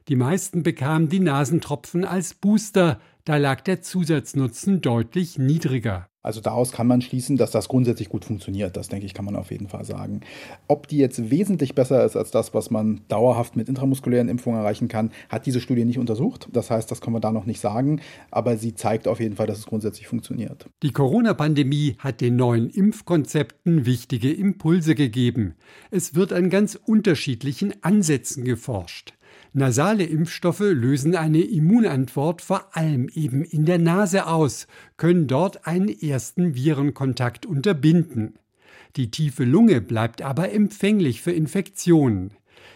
Die 0.10 0.18
meisten 0.18 0.64
bekamen 0.64 1.08
die 1.08 1.22
Nasentropfen 1.22 2.04
als 2.04 2.34
Booster, 2.34 3.00
da 3.24 3.38
lag 3.38 3.62
der 3.62 3.82
Zusatznutzen 3.82 4.82
deutlich 4.82 5.38
niedriger. 5.38 6.10
Also 6.22 6.42
daraus 6.42 6.74
kann 6.74 6.88
man 6.88 7.02
schließen, 7.02 7.38
dass 7.38 7.52
das 7.52 7.70
grundsätzlich 7.70 8.10
gut 8.10 8.26
funktioniert. 8.26 8.76
Das 8.76 8.90
denke 8.90 9.06
ich, 9.06 9.14
kann 9.14 9.24
man 9.24 9.38
auf 9.38 9.52
jeden 9.52 9.70
Fall 9.70 9.86
sagen. 9.86 10.22
Ob 10.68 10.88
die 10.88 10.98
jetzt 10.98 11.30
wesentlich 11.30 11.74
besser 11.74 12.04
ist 12.04 12.18
als 12.18 12.32
das, 12.32 12.54
was 12.54 12.70
man 12.70 13.02
dauerhaft 13.08 13.56
mit 13.56 13.70
intramuskulären 13.70 14.28
Impfungen 14.28 14.60
erreichen 14.60 14.90
kann, 14.90 15.12
hat 15.30 15.46
diese 15.46 15.62
Studie 15.62 15.86
nicht 15.86 16.00
untersucht. 16.00 16.50
Das 16.52 16.70
heißt, 16.70 16.92
das 16.92 17.00
können 17.00 17.16
wir 17.16 17.22
da 17.22 17.32
noch 17.32 17.46
nicht 17.46 17.62
sagen. 17.62 18.02
Aber 18.30 18.58
sie 18.58 18.74
zeigt 18.74 19.08
auf 19.08 19.22
jeden 19.22 19.38
Fall, 19.38 19.48
dass 19.48 19.60
es 19.60 19.66
grundsätzlich 19.66 20.08
funktioniert. 20.08 20.66
Die 20.82 20.92
Corona-Pandemie 20.92 21.96
hat 22.00 22.20
den 22.20 22.36
neuen 22.36 22.70
Impfkonzepten 22.70 23.86
wichtige 23.86 24.34
Impulse 24.34 24.96
gegeben. 24.96 25.56
Es 25.92 26.16
wird 26.16 26.34
an 26.34 26.50
ganz 26.50 26.76
unterschiedlichen 26.76 27.74
Ansätzen 27.84 28.46
geforscht. 28.46 29.14
Nasale 29.56 30.04
Impfstoffe 30.04 30.62
lösen 30.62 31.16
eine 31.16 31.42
Immunantwort 31.42 32.42
vor 32.42 32.76
allem 32.76 33.08
eben 33.14 33.44
in 33.44 33.66
der 33.66 33.78
Nase 33.78 34.26
aus, 34.26 34.66
können 34.98 35.28
dort 35.28 35.68
einen 35.68 35.90
ersten 35.90 36.56
Virenkontakt 36.56 37.46
unterbinden. 37.46 38.40
Die 38.96 39.12
tiefe 39.12 39.44
Lunge 39.44 39.80
bleibt 39.80 40.24
aber 40.24 40.52
empfänglich 40.52 41.22
für 41.22 41.32
Infektionen. 41.32 42.32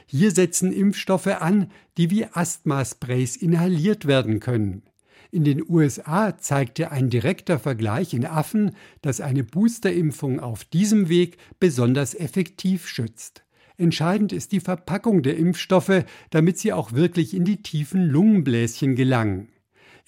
Hier 0.06 0.30
setzen 0.30 0.72
Impfstoffe 0.72 1.42
an, 1.42 1.72
die 1.98 2.12
wie 2.12 2.26
Asthmasprays 2.26 3.36
inhaliert 3.38 4.06
werden 4.06 4.40
können. 4.40 4.84
In 5.32 5.44
den 5.44 5.68
USA 5.68 6.38
zeigte 6.38 6.92
ein 6.92 7.10
direkter 7.10 7.58
Vergleich 7.58 8.14
in 8.14 8.26
Affen, 8.26 8.76
dass 9.02 9.20
eine 9.20 9.44
Boosterimpfung 9.44 10.40
auf 10.40 10.64
diesem 10.64 11.10
Weg 11.10 11.38
besonders 11.60 12.14
effektiv 12.14 12.88
schützt. 12.88 13.44
Entscheidend 13.78 14.34
ist 14.34 14.52
die 14.52 14.60
Verpackung 14.60 15.22
der 15.22 15.38
Impfstoffe, 15.38 16.04
damit 16.32 16.58
sie 16.58 16.74
auch 16.74 16.94
wirklich 16.94 17.36
in 17.36 17.46
die 17.46 17.62
tiefen 17.62 18.10
Lungenbläschen 18.10 18.96
gelangen. 18.96 19.50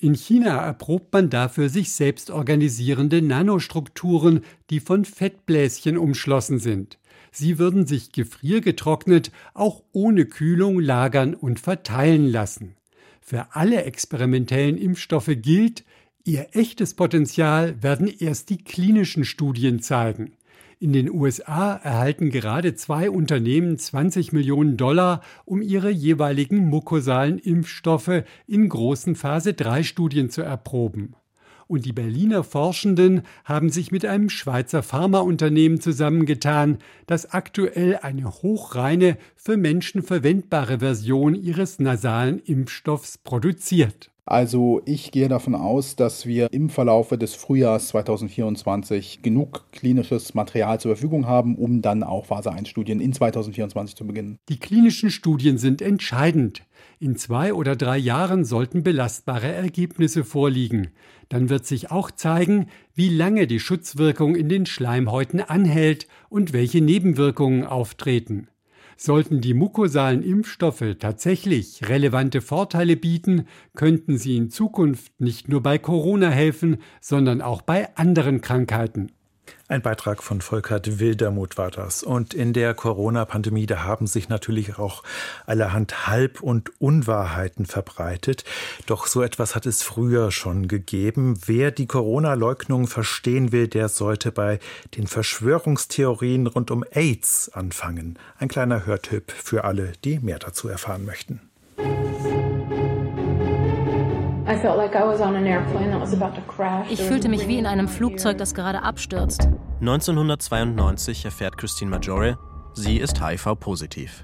In 0.01 0.15
China 0.15 0.57
erprobt 0.57 1.13
man 1.13 1.29
dafür 1.29 1.69
sich 1.69 1.91
selbst 1.91 2.31
organisierende 2.31 3.21
Nanostrukturen, 3.21 4.41
die 4.69 4.79
von 4.79 5.05
Fettbläschen 5.05 5.97
umschlossen 5.97 6.59
sind. 6.59 6.97
Sie 7.31 7.59
würden 7.59 7.85
sich 7.85 8.11
gefriergetrocknet 8.11 9.31
auch 9.53 9.83
ohne 9.91 10.25
Kühlung 10.25 10.79
lagern 10.79 11.35
und 11.35 11.59
verteilen 11.59 12.27
lassen. 12.27 12.75
Für 13.21 13.55
alle 13.55 13.83
experimentellen 13.83 14.77
Impfstoffe 14.77 15.31
gilt, 15.35 15.83
ihr 16.23 16.47
echtes 16.53 16.95
Potenzial 16.95 17.83
werden 17.83 18.07
erst 18.07 18.49
die 18.49 18.63
klinischen 18.63 19.25
Studien 19.25 19.81
zeigen. 19.81 20.31
In 20.79 20.93
den 20.93 21.12
USA 21.12 21.75
erhalten 21.75 22.29
gerade 22.29 22.74
zwei 22.74 23.09
Unternehmen 23.09 23.77
20 23.77 24.31
Millionen 24.31 24.77
Dollar, 24.77 25.21
um 25.43 25.62
ihre 25.62 25.89
jeweiligen 25.89 26.69
mukosalen 26.69 27.38
Impfstoffe 27.38 28.24
in 28.48 28.69
großen 28.69 29.15
Phase 29.15 29.53
3 29.53 29.83
Studien 29.83 30.29
zu 30.29 30.41
erproben 30.41 31.15
und 31.69 31.86
die 31.86 31.93
Berliner 31.93 32.43
Forschenden 32.43 33.21
haben 33.45 33.69
sich 33.69 33.91
mit 33.91 34.03
einem 34.03 34.31
Schweizer 34.31 34.81
Pharmaunternehmen 34.81 35.79
zusammengetan, 35.79 36.79
das 37.05 37.31
aktuell 37.31 38.00
eine 38.01 38.27
hochreine, 38.27 39.17
für 39.36 39.55
Menschen 39.55 40.01
verwendbare 40.01 40.79
Version 40.79 41.36
ihres 41.36 41.77
nasalen 41.77 42.39
Impfstoffs 42.39 43.19
produziert. 43.19 44.09
Also 44.29 44.83
ich 44.86 45.09
gehe 45.09 45.27
davon 45.27 45.55
aus, 45.55 45.95
dass 45.95 46.27
wir 46.27 46.53
im 46.53 46.69
Verlaufe 46.69 47.17
des 47.17 47.33
Frühjahrs 47.33 47.88
2024 47.88 49.24
genug 49.24 49.65
klinisches 49.71 50.36
Material 50.36 50.79
zur 50.79 50.95
Verfügung 50.95 51.25
haben, 51.25 51.55
um 51.55 51.81
dann 51.81 52.03
auch 52.03 52.27
Phase 52.27 52.51
1 52.51 52.69
Studien 52.69 53.00
in 53.00 53.12
2024 53.12 53.95
zu 53.95 54.05
beginnen. 54.05 54.38
Die 54.48 54.59
klinischen 54.59 55.09
Studien 55.09 55.57
sind 55.57 55.81
entscheidend. 55.81 56.62
In 57.00 57.15
zwei 57.15 57.55
oder 57.55 57.75
drei 57.75 57.98
Jahren 57.98 58.45
sollten 58.45 58.83
belastbare 58.83 59.51
Ergebnisse 59.51 60.24
vorliegen. 60.24 60.89
Dann 61.29 61.50
wird 61.50 61.65
sich 61.65 61.89
auch 61.89 62.12
zeigen, 62.12 62.67
wie 62.93 63.09
lange 63.09 63.48
die 63.48 63.59
Schutzwirkung 63.59 64.36
in 64.36 64.48
den 64.48 64.67
Schleimhäuten 64.67 65.41
anhält 65.41 66.07
und 66.29 66.53
welche 66.53 66.81
Nebenwirkungen 66.81 67.65
auftreten. 67.65 68.48
Sollten 69.01 69.39
die 69.39 69.53
mukosalen 69.53 70.22
Impfstoffe 70.22 70.84
tatsächlich 71.00 71.88
relevante 71.88 72.41
Vorteile 72.41 72.98
bieten, 72.98 73.48
könnten 73.74 74.18
sie 74.18 74.36
in 74.36 74.50
Zukunft 74.50 75.22
nicht 75.22 75.48
nur 75.48 75.63
bei 75.63 75.77
Corona 75.77 76.29
helfen, 76.29 76.79
sondern 77.00 77.41
auch 77.41 77.62
bei 77.62 77.96
anderen 77.96 78.41
Krankheiten. 78.41 79.13
Ein 79.68 79.82
Beitrag 79.84 80.24
von 80.24 80.41
Volkert 80.41 81.00
Wildermuth 81.00 81.58
war 81.58 81.70
das. 81.70 82.01
Und 82.01 82.34
in 82.34 82.53
der 82.53 82.74
Corona-Pandemie, 82.74 83.68
da 83.68 83.84
haben 83.84 84.08
sich 84.08 84.27
natürlich 84.27 84.79
auch 84.79 85.03
allerhand 85.46 86.08
Halb- 86.08 86.41
und 86.41 86.72
Unwahrheiten 86.82 87.65
verbreitet. 87.65 88.44
Doch 88.88 89.06
so 89.06 89.22
etwas 89.22 89.56
hat 89.56 89.65
es 89.65 89.84
früher 89.84 90.32
schon 90.32 90.68
gegeben. 90.68 91.39
Wer 91.46 91.72
die 91.72 91.88
Corona-Leugnung 91.88 92.88
verstehen 92.88 93.51
will, 93.51 93.68
der 93.68 93.89
sollte 93.89 94.32
bei 94.32 94.60
den 94.98 95.06
Verschwörungstheorien 95.08 96.48
rund 96.48 96.72
um 96.72 96.84
AIDS 96.91 97.51
anfangen. 97.53 98.18
Ein 98.38 98.48
kleiner 98.48 98.86
Hörtipp 98.86 99.32
für 99.32 99.65
alle, 99.65 99.94
die 100.03 100.20
mehr 100.20 100.39
dazu 100.39 100.68
erfahren 100.68 101.06
möchten. 101.06 101.49
Ich 106.89 107.01
fühlte 107.01 107.29
mich 107.29 107.47
wie 107.47 107.57
in 107.57 107.65
einem 107.65 107.87
Flugzeug, 107.87 108.37
das 108.37 108.53
gerade 108.53 108.83
abstürzt. 108.83 109.47
1992 109.79 111.25
erfährt 111.25 111.57
Christine 111.57 111.91
Maggiore, 111.91 112.37
sie 112.73 112.97
ist 112.97 113.25
HIV-positiv. 113.25 114.21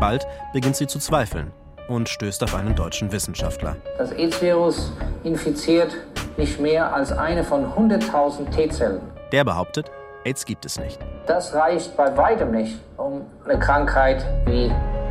Bald 0.00 0.26
beginnt 0.52 0.76
sie 0.76 0.86
zu 0.86 0.98
zweifeln 0.98 1.52
und 1.88 2.08
stößt 2.08 2.42
auf 2.44 2.54
einen 2.54 2.74
deutschen 2.74 3.12
Wissenschaftler. 3.12 3.76
Das 3.98 4.12
AIDS-Virus 4.12 4.92
infiziert 5.22 5.96
nicht 6.36 6.60
mehr 6.60 6.94
als 6.94 7.12
eine 7.12 7.44
von 7.44 7.64
100.000 7.64 8.50
T-Zellen. 8.50 9.00
Der 9.32 9.44
behauptet, 9.44 9.90
AIDS 10.24 10.44
gibt 10.44 10.64
es 10.64 10.78
nicht. 10.78 10.98
Das 11.26 11.54
reicht 11.54 11.96
bei 11.96 12.16
weitem 12.16 12.50
nicht, 12.50 12.78
um 12.96 13.22
eine 13.44 13.58
Krankheit 13.58 14.24
wie 14.46 14.70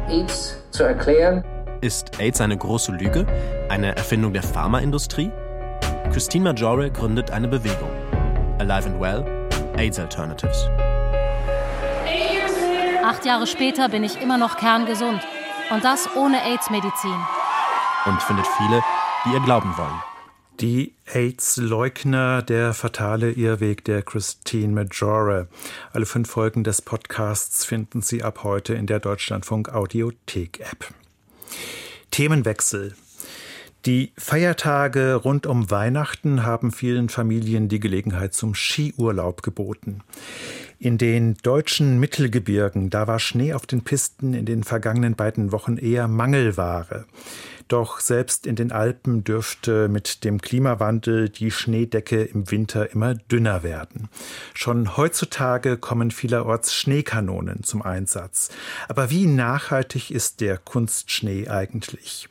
AIDS 0.10 0.58
zu 0.72 0.84
erklären. 0.84 1.44
Ist 1.84 2.18
AIDS 2.18 2.40
eine 2.40 2.56
große 2.56 2.94
Lüge? 2.94 3.28
Eine 3.68 3.94
Erfindung 3.98 4.32
der 4.32 4.42
Pharmaindustrie? 4.42 5.30
Christine 6.14 6.46
Maggiore 6.46 6.90
gründet 6.90 7.30
eine 7.30 7.50
Bewegung. 7.50 7.90
Alive 8.58 8.88
and 8.88 9.02
Well, 9.02 9.50
AIDS 9.76 10.00
Alternatives. 10.00 10.70
Acht 13.04 13.26
Jahre 13.26 13.46
später 13.48 13.90
bin 13.90 14.06
ich 14.06 14.22
immer 14.22 14.38
noch 14.38 14.56
kerngesund. 14.56 15.28
Und 15.72 15.84
das 15.84 16.08
ohne 16.16 16.42
AIDS-Medizin. 16.46 17.18
Und 18.06 18.22
findet 18.22 18.48
viele, 18.48 18.82
die 19.26 19.34
ihr 19.34 19.42
glauben 19.42 19.74
wollen. 19.76 20.02
Die 20.62 20.94
AIDS-Leugner, 21.14 22.44
der 22.44 22.74
fatale 22.74 23.32
Irrweg 23.32 23.84
der 23.84 24.04
Christine 24.04 24.72
Majore. 24.72 25.50
Alle 25.92 26.06
fünf 26.06 26.30
Folgen 26.30 26.64
des 26.64 26.82
Podcasts 26.82 27.66
finden 27.66 28.02
Sie 28.02 28.24
ab 28.24 28.46
heute 28.46 28.74
in 28.74 28.88
der 28.88 29.02
Deutschlandfunk 29.02 29.68
Audiothek-App. 29.74 30.94
Themenwechsel. 32.12 32.94
Die 33.86 34.14
Feiertage 34.18 35.16
rund 35.16 35.46
um 35.46 35.70
Weihnachten 35.70 36.44
haben 36.44 36.72
vielen 36.72 37.10
Familien 37.10 37.68
die 37.68 37.82
Gelegenheit 37.82 38.34
zum 38.34 38.56
Skiurlaub 38.56 39.44
geboten. 39.44 40.00
In 40.80 40.98
den 40.98 41.36
deutschen 41.44 42.00
Mittelgebirgen, 42.00 42.90
da 42.90 43.08
war 43.08 43.20
Schnee 43.20 43.54
auf 43.54 43.66
den 43.66 43.84
Pisten 43.84 44.34
in 44.34 44.46
den 44.46 44.64
vergangenen 44.64 45.16
beiden 45.16 45.52
Wochen 45.52 45.76
eher 45.76 46.08
Mangelware. 46.08 47.06
Doch 47.74 48.00
selbst 48.02 48.46
in 48.46 48.56
den 48.56 48.72
Alpen 48.72 49.24
dürfte 49.24 49.88
mit 49.88 50.24
dem 50.24 50.40
Klimawandel 50.42 51.28
die 51.28 51.50
Schneedecke 51.50 52.22
im 52.22 52.52
Winter 52.52 52.92
immer 52.92 53.16
dünner 53.16 53.64
werden. 53.64 54.10
Schon 54.54 54.96
heutzutage 54.96 55.78
kommen 55.78 56.12
vielerorts 56.12 56.76
Schneekanonen 56.76 57.64
zum 57.64 57.82
Einsatz. 57.82 58.50
Aber 58.90 59.10
wie 59.10 59.26
nachhaltig 59.26 60.12
ist 60.12 60.40
der 60.42 60.60
Kunstschnee 60.60 61.48
eigentlich? 61.48 62.30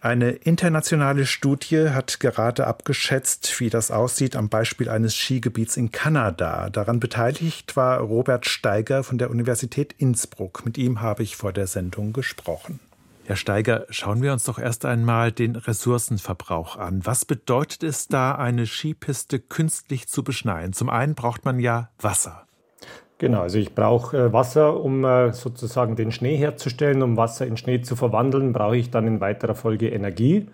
Eine 0.00 0.30
internationale 0.30 1.26
Studie 1.26 1.90
hat 1.90 2.18
gerade 2.18 2.66
abgeschätzt, 2.66 3.60
wie 3.60 3.70
das 3.70 3.92
aussieht 3.92 4.34
am 4.34 4.48
Beispiel 4.48 4.88
eines 4.88 5.14
Skigebiets 5.14 5.76
in 5.76 5.92
Kanada. 5.92 6.70
Daran 6.70 6.98
beteiligt 6.98 7.76
war 7.76 8.00
Robert 8.00 8.46
Steiger 8.46 9.04
von 9.04 9.16
der 9.16 9.30
Universität 9.30 9.94
Innsbruck. 9.96 10.64
Mit 10.64 10.76
ihm 10.76 11.00
habe 11.00 11.22
ich 11.22 11.36
vor 11.36 11.52
der 11.52 11.68
Sendung 11.68 12.12
gesprochen. 12.12 12.80
Herr 13.24 13.36
Steiger, 13.36 13.86
schauen 13.88 14.20
wir 14.20 14.32
uns 14.32 14.44
doch 14.44 14.58
erst 14.58 14.84
einmal 14.84 15.30
den 15.30 15.54
Ressourcenverbrauch 15.54 16.76
an. 16.76 17.06
Was 17.06 17.24
bedeutet 17.24 17.84
es 17.84 18.08
da, 18.08 18.34
eine 18.34 18.66
Skipiste 18.66 19.38
künstlich 19.38 20.08
zu 20.08 20.24
beschneien? 20.24 20.72
Zum 20.72 20.90
einen 20.90 21.14
braucht 21.14 21.44
man 21.44 21.60
ja 21.60 21.90
Wasser. 22.00 22.46
Genau, 23.18 23.42
also 23.42 23.58
ich 23.58 23.76
brauche 23.76 24.16
äh, 24.16 24.32
Wasser, 24.32 24.80
um 24.82 25.04
äh, 25.04 25.32
sozusagen 25.32 25.94
den 25.94 26.10
Schnee 26.10 26.36
herzustellen. 26.36 27.02
Um 27.02 27.16
Wasser 27.16 27.46
in 27.46 27.56
Schnee 27.56 27.80
zu 27.80 27.94
verwandeln, 27.94 28.52
brauche 28.52 28.76
ich 28.76 28.90
dann 28.90 29.06
in 29.06 29.20
weiterer 29.20 29.54
Folge 29.54 29.90
Energie. 29.90 30.48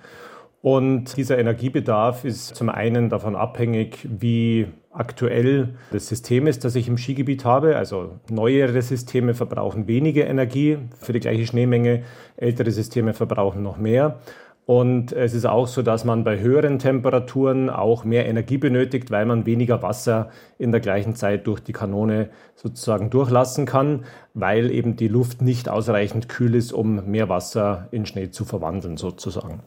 Und 0.61 1.17
dieser 1.17 1.39
Energiebedarf 1.39 2.25
ist 2.25 2.57
zum 2.57 2.69
einen 2.69 3.09
davon 3.09 3.37
abhängig, 3.37 4.07
wie 4.09 4.67
aktuell 4.91 5.77
das 5.93 6.09
System 6.09 6.49
ist, 6.49 6.65
das 6.65 6.75
ich 6.75 6.89
im 6.89 6.99
Skigebiet 6.99 7.45
habe. 7.45 7.77
Also 7.77 8.19
neuere 8.29 8.83
Systeme 8.83 9.35
verbrauchen 9.35 9.87
weniger 9.87 10.27
Energie 10.27 10.79
für 10.99 11.13
die 11.13 11.21
gleiche 11.21 11.47
Schneemenge, 11.47 12.03
ältere 12.37 12.73
Systeme 12.73 13.15
verbrauchen 13.15 13.63
noch 13.63 13.79
mehr. 13.79 14.19
Und 14.67 15.13
es 15.13 15.33
ist 15.33 15.47
auch 15.47 15.67
so, 15.67 15.81
dass 15.81 16.05
man 16.05 16.25
bei 16.25 16.41
höheren 16.41 16.79
Temperaturen 16.79 17.71
auch 17.71 18.05
mehr 18.05 18.27
Energie 18.27 18.59
benötigt, 18.59 19.11
weil 19.11 19.25
man 19.25 19.47
weniger 19.47 19.81
Wasser 19.81 20.29
in 20.59 20.73
der 20.73 20.81
gleichen 20.81 21.15
Zeit 21.15 21.47
durch 21.47 21.61
die 21.61 21.73
Kanone 21.73 22.29
sozusagen 22.55 23.09
durchlassen 23.09 23.65
kann, 23.65 24.05
weil 24.35 24.71
eben 24.71 24.97
die 24.97 25.09
Luft 25.09 25.41
nicht 25.41 25.71
ausreichend 25.71 26.29
kühl 26.29 26.55
ist, 26.55 26.75
um 26.75 27.11
mehr 27.11 27.31
Wasser 27.31 27.89
in 27.93 28.05
Schnee 28.05 28.31
zu 28.31 28.45
verwandeln 28.45 28.99
sozusagen. 28.99 29.63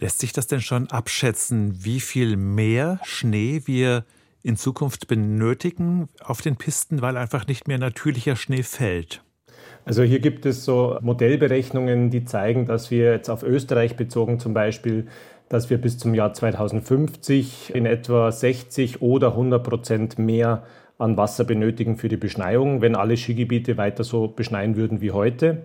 Lässt 0.00 0.18
sich 0.18 0.32
das 0.32 0.46
denn 0.46 0.60
schon 0.60 0.90
abschätzen, 0.90 1.84
wie 1.84 2.00
viel 2.00 2.36
mehr 2.36 3.00
Schnee 3.04 3.62
wir 3.64 4.04
in 4.42 4.56
Zukunft 4.56 5.08
benötigen 5.08 6.08
auf 6.22 6.40
den 6.40 6.56
Pisten, 6.56 7.02
weil 7.02 7.16
einfach 7.16 7.46
nicht 7.46 7.66
mehr 7.66 7.78
natürlicher 7.78 8.36
Schnee 8.36 8.62
fällt? 8.62 9.22
Also 9.84 10.02
hier 10.02 10.20
gibt 10.20 10.46
es 10.46 10.64
so 10.64 10.98
Modellberechnungen, 11.00 12.10
die 12.10 12.24
zeigen, 12.24 12.66
dass 12.66 12.90
wir 12.90 13.12
jetzt 13.12 13.28
auf 13.28 13.42
Österreich 13.42 13.96
bezogen 13.96 14.40
zum 14.40 14.52
Beispiel, 14.54 15.06
dass 15.48 15.70
wir 15.70 15.78
bis 15.78 15.98
zum 15.98 16.14
Jahr 16.14 16.32
2050 16.32 17.74
in 17.74 17.86
etwa 17.86 18.32
60 18.32 19.00
oder 19.02 19.28
100 19.28 19.62
Prozent 19.62 20.18
mehr 20.18 20.64
an 20.98 21.16
Wasser 21.16 21.44
benötigen 21.44 21.96
für 21.96 22.08
die 22.08 22.16
Beschneiung, 22.16 22.80
wenn 22.80 22.96
alle 22.96 23.16
Skigebiete 23.16 23.76
weiter 23.76 24.02
so 24.02 24.28
beschneien 24.28 24.76
würden 24.76 25.00
wie 25.00 25.12
heute. 25.12 25.62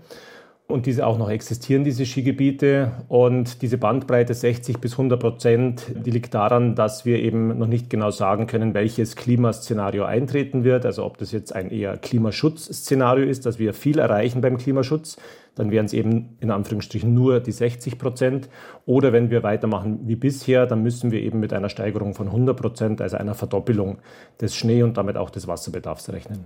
Und 0.71 0.85
diese 0.85 1.05
auch 1.05 1.17
noch 1.17 1.29
existieren, 1.29 1.83
diese 1.83 2.05
Skigebiete. 2.05 2.91
Und 3.07 3.61
diese 3.61 3.77
Bandbreite 3.77 4.33
60 4.33 4.79
bis 4.79 4.93
100 4.93 5.19
Prozent, 5.19 5.85
die 6.05 6.11
liegt 6.11 6.33
daran, 6.33 6.75
dass 6.75 7.05
wir 7.05 7.19
eben 7.19 7.57
noch 7.57 7.67
nicht 7.67 7.89
genau 7.89 8.11
sagen 8.11 8.47
können, 8.47 8.73
welches 8.73 9.15
Klimaszenario 9.15 10.05
eintreten 10.05 10.63
wird. 10.63 10.85
Also 10.85 11.05
ob 11.05 11.17
das 11.17 11.31
jetzt 11.31 11.53
ein 11.53 11.69
eher 11.69 11.97
Klimaschutzszenario 11.97 13.25
ist, 13.25 13.45
dass 13.45 13.59
wir 13.59 13.73
viel 13.73 13.99
erreichen 13.99 14.41
beim 14.41 14.57
Klimaschutz, 14.57 15.17
dann 15.55 15.71
wären 15.71 15.85
es 15.85 15.93
eben 15.93 16.37
in 16.39 16.49
Anführungsstrichen 16.49 17.13
nur 17.13 17.39
die 17.39 17.51
60 17.51 17.97
Prozent. 17.97 18.49
Oder 18.85 19.13
wenn 19.13 19.29
wir 19.29 19.43
weitermachen 19.43 19.99
wie 20.05 20.15
bisher, 20.15 20.65
dann 20.65 20.81
müssen 20.81 21.11
wir 21.11 21.21
eben 21.21 21.39
mit 21.39 21.53
einer 21.53 21.69
Steigerung 21.69 22.13
von 22.13 22.27
100 22.27 22.57
Prozent, 22.57 23.01
also 23.01 23.17
einer 23.17 23.35
Verdoppelung 23.35 23.99
des 24.39 24.55
Schnee 24.55 24.83
und 24.83 24.97
damit 24.97 25.17
auch 25.17 25.29
des 25.29 25.47
Wasserbedarfs 25.47 26.09
rechnen. 26.09 26.45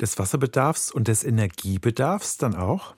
Des 0.00 0.18
Wasserbedarfs 0.18 0.90
und 0.90 1.08
des 1.08 1.24
Energiebedarfs 1.24 2.36
dann 2.36 2.54
auch? 2.54 2.94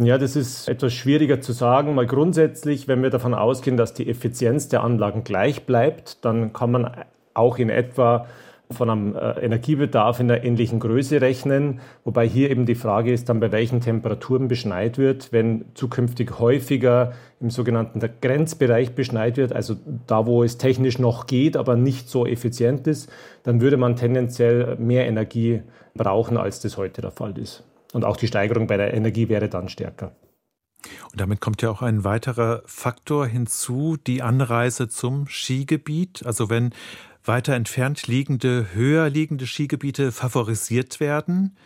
Ja, 0.00 0.16
das 0.16 0.36
ist 0.36 0.68
etwas 0.68 0.92
schwieriger 0.92 1.40
zu 1.40 1.52
sagen. 1.52 1.96
Mal 1.96 2.06
grundsätzlich, 2.06 2.86
wenn 2.86 3.02
wir 3.02 3.10
davon 3.10 3.34
ausgehen, 3.34 3.76
dass 3.76 3.94
die 3.94 4.08
Effizienz 4.08 4.68
der 4.68 4.84
Anlagen 4.84 5.24
gleich 5.24 5.66
bleibt, 5.66 6.24
dann 6.24 6.52
kann 6.52 6.70
man 6.70 7.04
auch 7.34 7.58
in 7.58 7.68
etwa 7.68 8.26
von 8.70 8.90
einem 8.90 9.16
äh, 9.16 9.40
Energiebedarf 9.40 10.20
in 10.20 10.28
der 10.28 10.44
ähnlichen 10.44 10.78
Größe 10.78 11.20
rechnen, 11.20 11.80
wobei 12.04 12.28
hier 12.28 12.50
eben 12.50 12.64
die 12.64 12.76
Frage 12.76 13.12
ist 13.12 13.28
dann, 13.28 13.40
bei 13.40 13.50
welchen 13.50 13.80
Temperaturen 13.80 14.46
beschneit 14.46 14.98
wird. 14.98 15.32
Wenn 15.32 15.64
zukünftig 15.74 16.38
häufiger 16.38 17.14
im 17.40 17.50
sogenannten 17.50 18.00
Grenzbereich 18.20 18.94
beschneit 18.94 19.36
wird, 19.36 19.52
also 19.52 19.74
da, 20.06 20.26
wo 20.26 20.44
es 20.44 20.58
technisch 20.58 21.00
noch 21.00 21.26
geht, 21.26 21.56
aber 21.56 21.76
nicht 21.76 22.08
so 22.08 22.24
effizient 22.24 22.86
ist, 22.86 23.10
dann 23.42 23.60
würde 23.60 23.78
man 23.78 23.96
tendenziell 23.96 24.76
mehr 24.76 25.08
Energie 25.08 25.62
brauchen, 25.94 26.36
als 26.36 26.60
das 26.60 26.76
heute 26.76 27.00
der 27.00 27.10
Fall 27.10 27.36
ist. 27.38 27.64
Und 27.92 28.04
auch 28.04 28.16
die 28.16 28.28
Steigerung 28.28 28.66
bei 28.66 28.76
der 28.76 28.94
Energie 28.94 29.28
wäre 29.28 29.48
dann 29.48 29.68
stärker. 29.68 30.14
Und 31.10 31.20
damit 31.20 31.40
kommt 31.40 31.62
ja 31.62 31.70
auch 31.70 31.82
ein 31.82 32.04
weiterer 32.04 32.62
Faktor 32.66 33.26
hinzu, 33.26 33.96
die 33.96 34.22
Anreise 34.22 34.88
zum 34.88 35.26
Skigebiet. 35.26 36.24
Also 36.24 36.50
wenn 36.50 36.72
weiter 37.24 37.54
entfernt 37.54 38.06
liegende, 38.06 38.68
höher 38.72 39.08
liegende 39.10 39.46
Skigebiete 39.46 40.12
favorisiert 40.12 41.00
werden, 41.00 41.56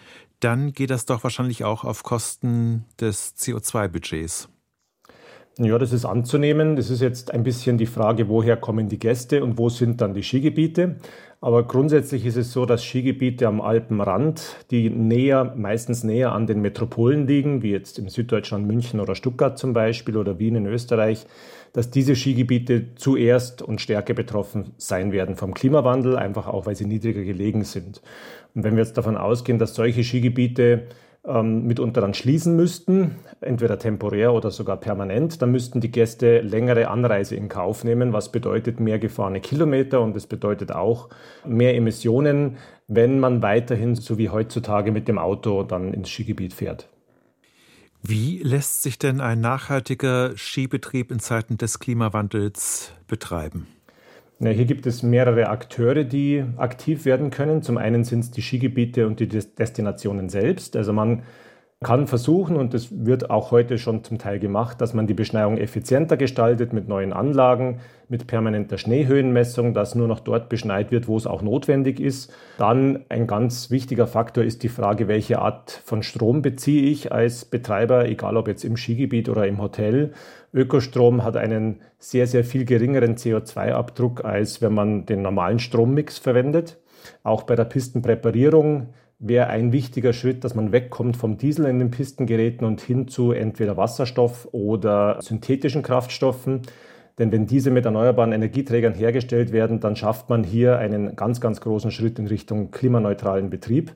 dann 0.41 0.73
geht 0.73 0.91
das 0.91 1.07
doch 1.07 1.23
wahrscheinlich 1.23 1.64
auch 1.64 1.85
auf 1.85 2.02
Kosten 2.02 2.85
des 3.00 3.37
CO2-Budgets. 3.37 4.49
Ja, 5.59 5.78
das 5.78 5.92
ist 5.92 6.06
anzunehmen. 6.06 6.76
Das 6.76 6.88
ist 6.88 7.02
jetzt 7.02 7.32
ein 7.32 7.42
bisschen 7.42 7.76
die 7.76 7.87
Frage, 7.87 8.28
woher 8.28 8.56
kommen 8.56 8.88
die 8.88 8.99
Gäste 8.99 9.44
und 9.44 9.59
wo 9.59 9.68
sind 9.68 10.00
dann 10.00 10.14
die 10.14 10.23
Skigebiete. 10.23 10.97
Aber 11.42 11.66
grundsätzlich 11.66 12.25
ist 12.25 12.37
es 12.37 12.52
so, 12.52 12.64
dass 12.64 12.85
Skigebiete 12.85 13.49
am 13.49 13.61
Alpenrand, 13.61 14.56
die 14.71 14.88
näher, 14.88 15.52
meistens 15.56 16.04
näher 16.04 16.32
an 16.32 16.47
den 16.47 16.62
Metropolen 16.62 17.26
liegen, 17.26 17.62
wie 17.62 17.73
jetzt 17.73 17.99
im 17.99 18.09
Süddeutschland 18.09 18.66
München 18.66 19.00
oder 19.00 19.14
Stuttgart 19.14 19.59
zum 19.59 19.73
Beispiel 19.73 20.16
oder 20.16 20.38
Wien 20.38 20.54
in 20.54 20.66
Österreich, 20.66 21.26
dass 21.73 21.90
diese 21.90 22.16
Skigebiete 22.16 22.94
zuerst 22.94 23.61
und 23.61 23.80
stärker 23.80 24.14
betroffen 24.14 24.73
sein 24.78 25.12
werden 25.12 25.37
vom 25.37 25.52
Klimawandel, 25.52 26.16
einfach 26.16 26.47
auch, 26.47 26.64
weil 26.64 26.76
sie 26.76 26.87
niedriger 26.87 27.25
gelegen 27.25 27.64
sind. 27.64 28.00
Und 28.54 28.64
wenn 28.64 28.76
wir 28.76 28.85
jetzt 28.85 28.97
davon 28.97 29.16
ausgehen, 29.16 29.59
dass 29.59 29.75
solche 29.75 30.04
Skigebiete 30.04 30.85
ähm, 31.25 31.67
mitunter 31.67 32.00
dann 32.00 32.14
schließen 32.14 32.57
müssten, 32.57 33.17
entweder 33.41 33.79
temporär 33.79 34.33
oder 34.33 34.50
sogar 34.50 34.76
permanent. 34.76 35.41
Dann 35.41 35.52
müssten 35.52 35.81
die 35.81 35.91
Gäste 35.91 36.41
längere 36.41 36.88
Anreise 36.88 37.37
in 37.37 37.49
Kauf 37.49 37.85
nehmen, 37.85 38.12
was 38.12 38.33
bedeutet 38.33 38.81
mehr 38.81 38.99
gefahrene 38.99 39.41
Kilometer 39.41 40.00
und 40.00 40.17
es 40.17 40.26
bedeutet 40.26 40.73
auch 40.73 41.11
mehr 41.47 41.76
Emissionen, 41.76 42.57
wenn 42.88 43.21
man 43.21 43.43
weiterhin 43.43 43.95
so 43.95 44.19
wie 44.19 44.31
heutzutage 44.31 44.91
mit 44.91 45.09
dem 45.09 45.19
Auto 45.19 45.62
dann 45.62 45.95
ins 45.95 46.11
Skigebiet 46.11 46.55
fährt. 46.55 46.88
Wie 48.02 48.38
lässt 48.43 48.83
sich 48.83 48.99
denn 48.99 49.21
ein 49.21 49.41
nachhaltiger 49.41 50.37
Skibetrieb 50.37 51.12
in 51.12 51.21
Zeiten 51.21 51.57
des 51.57 51.79
Klimawandels 51.79 52.93
betreiben? 53.07 53.69
Ja, 54.44 54.50
hier 54.50 54.64
gibt 54.64 54.88
es 54.88 55.04
mehrere 55.04 55.50
Akteure, 55.50 56.02
die 56.02 56.42
aktiv 56.56 57.04
werden 57.04 57.30
können. 57.30 57.62
Zum 57.62 57.78
einen 57.78 58.02
sind 58.02 58.25
es 58.25 58.32
die 58.32 58.42
Skigebiete 58.42 59.06
und 59.06 59.20
die 59.20 59.28
Destinationen 59.28 60.28
selbst. 60.28 60.75
Also 60.75 60.92
man 60.92 61.22
kann 61.80 62.08
versuchen, 62.08 62.56
und 62.56 62.75
das 62.75 62.88
wird 62.90 63.30
auch 63.30 63.52
heute 63.52 63.78
schon 63.78 64.02
zum 64.02 64.18
Teil 64.18 64.40
gemacht, 64.40 64.80
dass 64.80 64.94
man 64.94 65.06
die 65.06 65.14
Beschneiung 65.14 65.58
effizienter 65.58 66.16
gestaltet 66.16 66.72
mit 66.72 66.88
neuen 66.88 67.12
Anlagen, 67.12 67.78
mit 68.08 68.26
permanenter 68.26 68.78
Schneehöhenmessung, 68.78 69.75
dass 69.75 69.94
nur 69.94 70.08
noch 70.08 70.18
dort 70.18 70.49
beschneit 70.49 70.90
wird, 70.90 71.06
wo 71.06 71.16
es 71.16 71.28
auch 71.28 71.42
notwendig 71.42 72.00
ist. 72.00 72.32
Dann 72.58 73.04
ein 73.08 73.28
ganz 73.28 73.70
wichtiger 73.70 74.08
Faktor 74.08 74.42
ist 74.42 74.64
die 74.64 74.68
Frage, 74.68 75.06
welche 75.06 75.38
Art 75.38 75.70
von 75.84 76.02
Strom 76.02 76.42
beziehe 76.42 76.90
ich 76.90 77.12
als 77.12 77.44
Betreiber, 77.44 78.08
egal 78.08 78.37
ob 78.37 78.49
jetzt 78.49 78.64
im 78.64 78.76
Skigebiet 78.76 79.28
oder 79.28 79.46
im 79.46 79.62
Hotel. 79.62 80.12
Ökostrom 80.52 81.25
hat 81.25 81.37
einen 81.37 81.80
sehr, 81.99 82.26
sehr 82.26 82.44
viel 82.44 82.64
geringeren 82.64 83.16
CO2-Abdruck, 83.16 84.25
als 84.25 84.61
wenn 84.61 84.75
man 84.75 85.06
den 85.06 85.23
normalen 85.23 85.59
Strommix 85.59 86.18
verwendet. 86.18 86.78
Auch 87.23 87.44
bei 87.44 87.56
der 87.56 87.64
Pistenpräparierung 87.64 88.88
wäre 89.18 89.47
ein 89.47 89.73
wichtiger 89.73 90.12
Schritt, 90.12 90.44
dass 90.44 90.54
man 90.54 90.73
wegkommt 90.73 91.16
vom 91.16 91.38
Diesel 91.38 91.66
in 91.66 91.78
den 91.78 91.90
Pistengeräten 91.90 92.66
und 92.66 92.80
hin 92.80 93.08
zu 93.08 93.32
entweder 93.32 93.76
Wasserstoff 93.76 94.49
oder 94.52 95.19
synthetischen 95.23 95.82
Kraftstoffen. 95.82 96.62
Denn 97.18 97.30
wenn 97.30 97.46
diese 97.46 97.70
mit 97.70 97.84
erneuerbaren 97.84 98.32
Energieträgern 98.32 98.94
hergestellt 98.94 99.52
werden, 99.52 99.80
dann 99.80 99.96
schafft 99.96 100.30
man 100.30 100.44
hier 100.44 100.78
einen 100.78 101.14
ganz, 101.14 101.40
ganz 101.40 101.60
großen 101.60 101.90
Schritt 101.90 102.18
in 102.18 102.26
Richtung 102.26 102.70
klimaneutralen 102.70 103.50
Betrieb. 103.50 103.92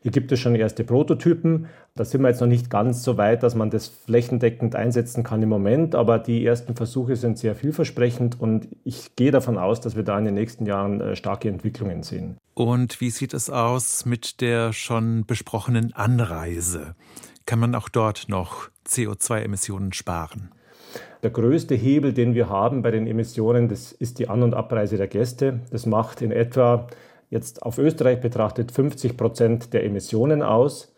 Hier 0.00 0.10
gibt 0.10 0.32
es 0.32 0.40
schon 0.40 0.54
erste 0.54 0.84
Prototypen. 0.84 1.66
Da 1.94 2.04
sind 2.04 2.22
wir 2.22 2.28
jetzt 2.28 2.40
noch 2.40 2.48
nicht 2.48 2.70
ganz 2.70 3.02
so 3.02 3.16
weit, 3.16 3.42
dass 3.42 3.54
man 3.54 3.70
das 3.70 3.88
flächendeckend 3.88 4.74
einsetzen 4.74 5.24
kann 5.24 5.42
im 5.42 5.48
Moment, 5.48 5.94
aber 5.94 6.18
die 6.18 6.44
ersten 6.44 6.74
Versuche 6.74 7.16
sind 7.16 7.38
sehr 7.38 7.54
vielversprechend 7.54 8.40
und 8.40 8.68
ich 8.84 9.16
gehe 9.16 9.30
davon 9.30 9.58
aus, 9.58 9.80
dass 9.80 9.96
wir 9.96 10.02
da 10.02 10.18
in 10.18 10.24
den 10.24 10.34
nächsten 10.34 10.66
Jahren 10.66 11.00
äh, 11.00 11.16
starke 11.16 11.48
Entwicklungen 11.48 12.02
sehen. 12.02 12.36
Und 12.54 13.00
wie 13.00 13.10
sieht 13.10 13.34
es 13.34 13.50
aus 13.50 14.06
mit 14.06 14.40
der 14.40 14.72
schon 14.72 15.24
besprochenen 15.26 15.92
Anreise? 15.92 16.94
Kann 17.46 17.58
man 17.58 17.74
auch 17.74 17.88
dort 17.88 18.28
noch 18.28 18.68
CO2-Emissionen 18.86 19.92
sparen? 19.92 20.50
Der 21.24 21.30
größte 21.30 21.74
Hebel, 21.74 22.12
den 22.12 22.34
wir 22.34 22.50
haben 22.50 22.82
bei 22.82 22.90
den 22.90 23.06
Emissionen, 23.06 23.66
das 23.70 23.92
ist 23.92 24.18
die 24.18 24.28
An- 24.28 24.42
und 24.42 24.52
Abreise 24.52 24.98
der 24.98 25.08
Gäste. 25.08 25.60
Das 25.70 25.86
macht 25.86 26.20
in 26.20 26.30
etwa 26.30 26.86
jetzt 27.30 27.62
auf 27.62 27.78
Österreich 27.78 28.20
betrachtet 28.20 28.70
50 28.70 29.16
Prozent 29.16 29.72
der 29.72 29.84
Emissionen 29.84 30.42
aus. 30.42 30.93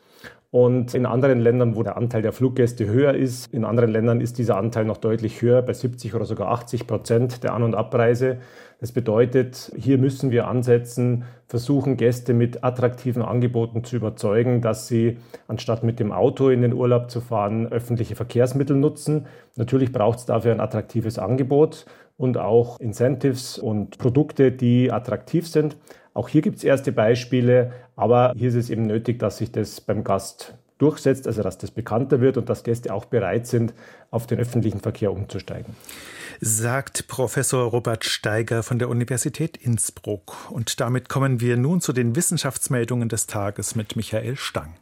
Und 0.50 0.94
in 0.94 1.06
anderen 1.06 1.40
Ländern, 1.40 1.76
wo 1.76 1.82
der 1.82 1.96
Anteil 1.96 2.22
der 2.22 2.32
Fluggäste 2.32 2.86
höher 2.86 3.14
ist, 3.14 3.52
in 3.52 3.64
anderen 3.64 3.90
Ländern 3.90 4.20
ist 4.20 4.38
dieser 4.38 4.56
Anteil 4.56 4.84
noch 4.84 4.96
deutlich 4.96 5.42
höher, 5.42 5.60
bei 5.62 5.72
70 5.72 6.14
oder 6.14 6.24
sogar 6.24 6.48
80 6.50 6.86
Prozent 6.86 7.42
der 7.42 7.52
An- 7.52 7.64
und 7.64 7.74
Abreise. 7.74 8.38
Das 8.80 8.92
bedeutet, 8.92 9.72
hier 9.76 9.98
müssen 9.98 10.30
wir 10.30 10.48
ansetzen, 10.48 11.24
versuchen 11.46 11.96
Gäste 11.96 12.34
mit 12.34 12.62
attraktiven 12.62 13.22
Angeboten 13.22 13.84
zu 13.84 13.96
überzeugen, 13.96 14.60
dass 14.60 14.86
sie 14.86 15.18
anstatt 15.48 15.82
mit 15.82 15.98
dem 15.98 16.12
Auto 16.12 16.50
in 16.50 16.62
den 16.62 16.74
Urlaub 16.74 17.10
zu 17.10 17.20
fahren, 17.20 17.66
öffentliche 17.66 18.16
Verkehrsmittel 18.16 18.76
nutzen. 18.76 19.26
Natürlich 19.56 19.92
braucht 19.92 20.18
es 20.20 20.26
dafür 20.26 20.52
ein 20.52 20.60
attraktives 20.60 21.18
Angebot 21.18 21.86
und 22.16 22.38
auch 22.38 22.80
Incentives 22.80 23.58
und 23.58 23.98
Produkte, 23.98 24.52
die 24.52 24.92
attraktiv 24.92 25.48
sind. 25.48 25.76
Auch 26.16 26.30
hier 26.30 26.40
gibt 26.40 26.56
es 26.56 26.64
erste 26.64 26.92
Beispiele, 26.92 27.72
aber 27.94 28.32
hier 28.34 28.48
ist 28.48 28.54
es 28.54 28.70
eben 28.70 28.86
nötig, 28.86 29.18
dass 29.18 29.36
sich 29.36 29.52
das 29.52 29.82
beim 29.82 30.02
Gast 30.02 30.54
durchsetzt, 30.78 31.26
also 31.26 31.42
dass 31.42 31.58
das 31.58 31.70
bekannter 31.70 32.22
wird 32.22 32.38
und 32.38 32.48
dass 32.48 32.64
Gäste 32.64 32.94
auch 32.94 33.04
bereit 33.04 33.46
sind, 33.46 33.74
auf 34.10 34.26
den 34.26 34.38
öffentlichen 34.38 34.80
Verkehr 34.80 35.12
umzusteigen 35.12 35.74
sagt 36.40 37.08
Professor 37.08 37.70
Robert 37.70 38.04
Steiger 38.04 38.62
von 38.62 38.78
der 38.78 38.90
Universität 38.90 39.56
Innsbruck. 39.56 40.50
Und 40.50 40.80
damit 40.80 41.08
kommen 41.08 41.40
wir 41.40 41.56
nun 41.56 41.80
zu 41.80 41.94
den 41.94 42.14
Wissenschaftsmeldungen 42.14 43.08
des 43.08 43.26
Tages 43.26 43.74
mit 43.74 43.96
Michael 43.96 44.36
Stang. 44.36 44.74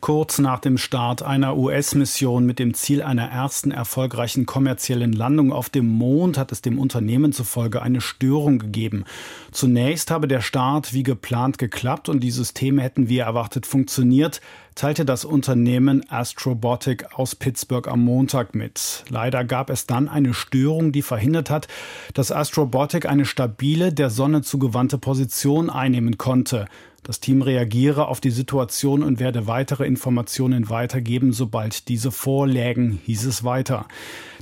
Kurz 0.00 0.38
nach 0.38 0.60
dem 0.60 0.78
Start 0.78 1.22
einer 1.22 1.58
US-Mission 1.58 2.46
mit 2.46 2.58
dem 2.58 2.72
Ziel 2.72 3.02
einer 3.02 3.26
ersten 3.26 3.70
erfolgreichen 3.70 4.46
kommerziellen 4.46 5.12
Landung 5.12 5.52
auf 5.52 5.68
dem 5.68 5.86
Mond 5.86 6.38
hat 6.38 6.52
es 6.52 6.62
dem 6.62 6.78
Unternehmen 6.78 7.34
zufolge 7.34 7.82
eine 7.82 8.00
Störung 8.00 8.58
gegeben. 8.58 9.04
Zunächst 9.52 10.10
habe 10.10 10.26
der 10.26 10.40
Start 10.40 10.94
wie 10.94 11.02
geplant 11.02 11.58
geklappt 11.58 12.08
und 12.08 12.20
die 12.20 12.30
Systeme 12.30 12.80
hätten 12.80 13.10
wie 13.10 13.18
erwartet 13.18 13.66
funktioniert, 13.66 14.40
teilte 14.74 15.04
das 15.04 15.26
Unternehmen 15.26 16.08
Astrobotic 16.08 17.18
aus 17.18 17.34
Pittsburgh 17.34 17.86
am 17.86 18.02
Montag 18.02 18.54
mit. 18.54 19.04
Leider 19.10 19.44
gab 19.44 19.68
es 19.68 19.86
dann 19.86 20.08
eine 20.08 20.32
Störung, 20.32 20.92
die 20.92 21.02
verhindert 21.02 21.50
hat, 21.50 21.68
dass 22.14 22.32
Astrobotic 22.32 23.04
eine 23.04 23.26
stabile, 23.26 23.92
der 23.92 24.08
Sonne 24.08 24.40
zugewandte 24.40 24.96
Position 24.96 25.68
einnehmen 25.68 26.16
konnte. 26.16 26.66
Das 27.02 27.18
Team 27.18 27.40
reagiere 27.40 28.08
auf 28.08 28.20
die 28.20 28.30
Situation 28.30 29.02
und 29.02 29.20
werde 29.20 29.46
weitere 29.46 29.86
Informationen 29.86 30.68
weitergeben, 30.68 31.32
sobald 31.32 31.88
diese 31.88 32.10
vorlägen, 32.10 33.00
hieß 33.04 33.24
es 33.24 33.42
weiter. 33.42 33.86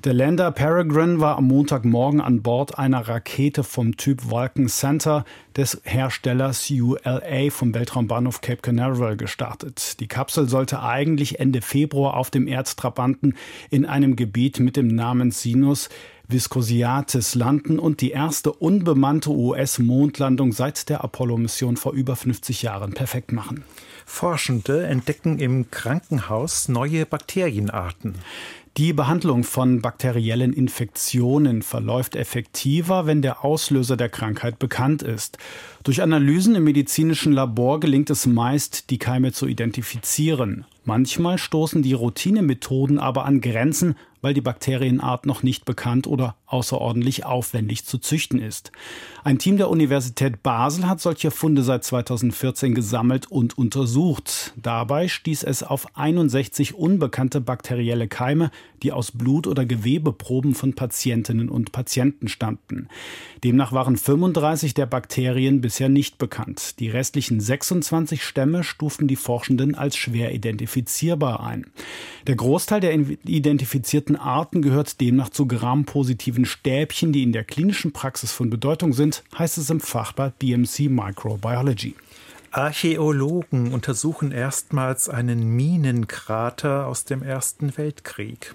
Der 0.05 0.13
Lander 0.13 0.51
Peregrine 0.53 1.21
war 1.21 1.37
am 1.37 1.47
Montagmorgen 1.49 2.21
an 2.21 2.43
Bord 2.43 2.79
einer 2.79 3.09
Rakete 3.09 3.65
vom 3.65 3.97
Typ 3.97 4.31
Vulcan 4.31 4.69
Center 4.69 5.25
des 5.57 5.81
Herstellers 5.85 6.71
ULA 6.71 7.51
vom 7.51 7.75
Weltraumbahnhof 7.75 8.41
Cape 8.41 8.63
Canaveral 8.63 9.17
gestartet. 9.17 9.99
Die 10.01 10.07
Kapsel 10.07 10.49
sollte 10.49 10.83
eigentlich 10.83 11.41
Ende 11.41 11.63
Februar 11.63 12.17
auf 12.17 12.31
dem 12.31 12.47
Erdtrabanten 12.47 13.37
in 13.71 13.87
einem 13.87 14.15
Gebiet 14.15 14.61
mit 14.61 14.77
dem 14.77 14.89
Namen 14.89 15.31
Sinus 15.31 15.89
Viscosiatis 16.29 17.35
landen 17.35 17.79
und 17.79 18.03
die 18.03 18.11
erste 18.11 18.53
unbemannte 18.53 19.31
US-Mondlandung 19.31 20.53
seit 20.53 20.91
der 20.91 21.03
Apollo-Mission 21.03 21.79
vor 21.79 21.93
über 21.93 22.17
50 22.17 22.63
Jahren 22.63 22.93
perfekt 22.93 23.33
machen. 23.33 23.65
Forschende 24.05 24.87
entdecken 24.87 25.39
im 25.39 25.71
Krankenhaus 25.71 26.69
neue 26.69 27.07
Bakterienarten. 27.07 28.15
Die 28.77 28.93
Behandlung 28.93 29.43
von 29.43 29.81
bakteriellen 29.81 30.53
Infektionen 30.53 31.63
verläuft 31.63 32.15
effektiver, 32.15 33.07
wenn 33.07 33.23
der 33.23 33.45
Auslöser 33.45 33.97
der 33.97 34.09
Krankheit 34.09 34.61
bekannt 34.61 35.03
ist. 35.03 35.37
Durch 35.83 36.01
Analysen 36.01 36.55
im 36.55 36.63
medizinischen 36.63 37.33
Labor 37.33 37.81
gelingt 37.81 38.09
es 38.11 38.27
meist, 38.27 38.91
die 38.91 38.99
Keime 38.99 39.33
zu 39.33 39.49
identifizieren. 39.49 40.65
Manchmal 40.85 41.39
stoßen 41.39 41.83
die 41.83 41.93
Routinemethoden 41.93 43.01
aber 43.01 43.25
an 43.25 43.41
Grenzen, 43.41 43.97
weil 44.21 44.35
die 44.35 44.41
Bakterienart 44.41 45.27
noch 45.27 45.43
nicht 45.43 45.65
bekannt 45.65 46.07
oder 46.07 46.37
außerordentlich 46.47 47.25
aufwendig 47.25 47.85
zu 47.85 47.99
züchten 47.99 48.41
ist. 48.41 48.73
Ein 49.23 49.39
Team 49.39 49.59
der 49.59 49.69
Universität 49.69 50.43
Basel 50.43 50.89
hat 50.89 51.01
solche 51.01 51.31
Funde 51.31 51.63
seit 51.63 51.85
2014 51.85 52.75
gesammelt 52.75 53.31
und 53.31 53.59
untersucht. 53.59 54.55
Dabei 54.57 55.09
stieß 55.09 55.43
es 55.43 55.63
auf 55.63 55.97
61 55.97 56.75
unbekannte 56.75 57.41
bakterielle 57.41 58.09
Keime, 58.09 58.51
die 58.83 58.93
aus 58.93 59.11
Blut- 59.11 59.47
oder 59.47 59.67
Gewebeproben 59.67 60.55
von 60.55 60.75
Patientinnen 60.75 61.49
und 61.49 61.73
Patienten 61.73 62.29
stammten. 62.29 62.89
Demnach 63.45 63.73
waren 63.73 63.97
35 63.97 64.75
der 64.75 64.87
Bakterien 64.87 65.61
bisher 65.61 65.89
nicht 65.89 66.19
bekannt. 66.19 66.81
Die 66.81 66.89
restlichen 66.89 67.41
26 67.41 68.25
Stämme 68.25 68.65
stufen 68.65 69.09
die 69.09 69.17
Forschenden 69.17 69.75
als 69.75 69.97
schwer 69.97 70.33
identifizierbar 70.33 71.41
ein. 71.45 71.67
Der 72.27 72.37
Großteil 72.37 72.81
der 72.81 72.95
identifizierten 72.95 74.08
Arten 74.17 74.63
gehört 74.63 75.01
demnach 75.01 75.29
zu 75.29 75.47
grampositiven 75.47 76.45
Stäbchen, 76.45 77.13
die 77.13 77.23
in 77.23 77.33
der 77.33 77.45
klinischen 77.45 77.93
Praxis 77.93 78.33
von 78.33 78.51
Bedeutung 78.51 78.93
sind, 78.93 79.23
heißt 79.39 79.59
es 79.59 79.71
im 79.71 79.81
Fachblatt 79.81 80.39
BMC 80.39 80.89
Microbiology. 80.89 81.95
Archäologen 82.51 83.73
untersuchen 83.73 84.33
erstmals 84.33 85.09
einen 85.09 85.55
Minenkrater 85.55 86.87
aus 86.87 87.05
dem 87.05 87.23
Ersten 87.23 87.77
Weltkrieg. 87.77 88.55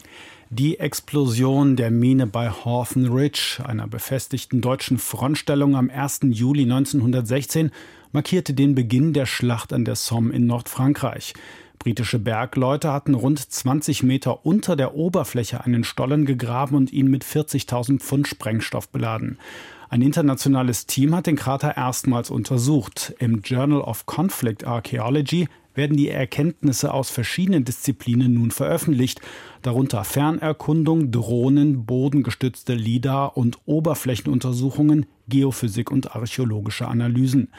Die 0.50 0.80
Explosion 0.80 1.76
der 1.76 1.92
Mine 1.92 2.28
bei 2.28 2.50
Hawthorne 2.50 3.10
Ridge, 3.10 3.62
einer 3.66 3.88
befestigten 3.88 4.62
deutschen 4.62 4.98
Frontstellung 4.98 5.76
am 5.76 5.90
1. 5.90 6.22
Juli 6.30 6.64
1916, 6.64 7.72
markierte 8.12 8.54
den 8.54 8.76
Beginn 8.76 9.14
der 9.14 9.26
Schlacht 9.26 9.74
an 9.74 9.86
der 9.86 9.96
Somme 9.96 10.34
in 10.34 10.46
Nordfrankreich. 10.46 11.34
Britische 11.84 12.18
Bergleute 12.18 12.94
hatten 12.94 13.14
rund 13.14 13.40
20 13.40 14.04
Meter 14.04 14.46
unter 14.46 14.78
der 14.78 14.96
Oberfläche 14.96 15.66
einen 15.66 15.84
Stollen 15.84 16.24
gegraben 16.24 16.78
und 16.78 16.94
ihn 16.94 17.08
mit 17.08 17.26
40.000 17.26 18.00
Pfund 18.00 18.26
Sprengstoff 18.26 18.88
beladen. 18.88 19.38
Ein 19.90 20.02
internationales 20.02 20.86
Team 20.86 21.14
hat 21.14 21.28
den 21.28 21.36
Krater 21.36 21.76
erstmals 21.76 22.30
untersucht. 22.30 23.14
Im 23.20 23.42
Journal 23.42 23.82
of 23.82 24.06
Conflict 24.06 24.64
Archaeology 24.64 25.50
werden 25.76 25.98
die 25.98 26.08
Erkenntnisse 26.08 26.94
aus 26.94 27.10
verschiedenen 27.10 27.66
Disziplinen 27.66 28.34
nun 28.34 28.52
veröffentlicht, 28.52 29.20
darunter 29.62 30.06
Fernerkundung, 30.06 31.12
Drohnen, 31.12 31.86
bodengestützte 31.86 32.76
LIDAR 32.76 33.36
und 33.36 33.58
Oberflächenuntersuchungen, 33.66 35.06
Geophysik 35.28 35.92
und 35.92 36.16
archäologische 36.16 36.88
Analysen. 36.88 37.50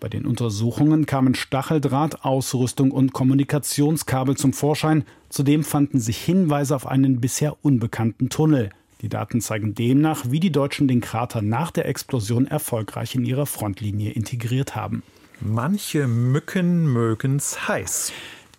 Bei 0.00 0.08
den 0.08 0.24
Untersuchungen 0.24 1.04
kamen 1.04 1.34
Stacheldraht, 1.34 2.24
Ausrüstung 2.24 2.90
und 2.90 3.12
Kommunikationskabel 3.12 4.34
zum 4.34 4.54
Vorschein. 4.54 5.04
Zudem 5.28 5.62
fanden 5.62 6.00
sich 6.00 6.16
Hinweise 6.16 6.74
auf 6.74 6.86
einen 6.86 7.20
bisher 7.20 7.56
unbekannten 7.62 8.30
Tunnel. 8.30 8.70
Die 9.02 9.10
Daten 9.10 9.42
zeigen 9.42 9.74
demnach, 9.74 10.24
wie 10.30 10.40
die 10.40 10.52
Deutschen 10.52 10.88
den 10.88 11.02
Krater 11.02 11.42
nach 11.42 11.70
der 11.70 11.86
Explosion 11.86 12.46
erfolgreich 12.46 13.14
in 13.14 13.26
ihre 13.26 13.44
Frontlinie 13.44 14.12
integriert 14.12 14.74
haben. 14.74 15.02
Manche 15.40 16.06
Mücken 16.06 16.90
mögen's 16.90 17.68
heiß. 17.68 18.12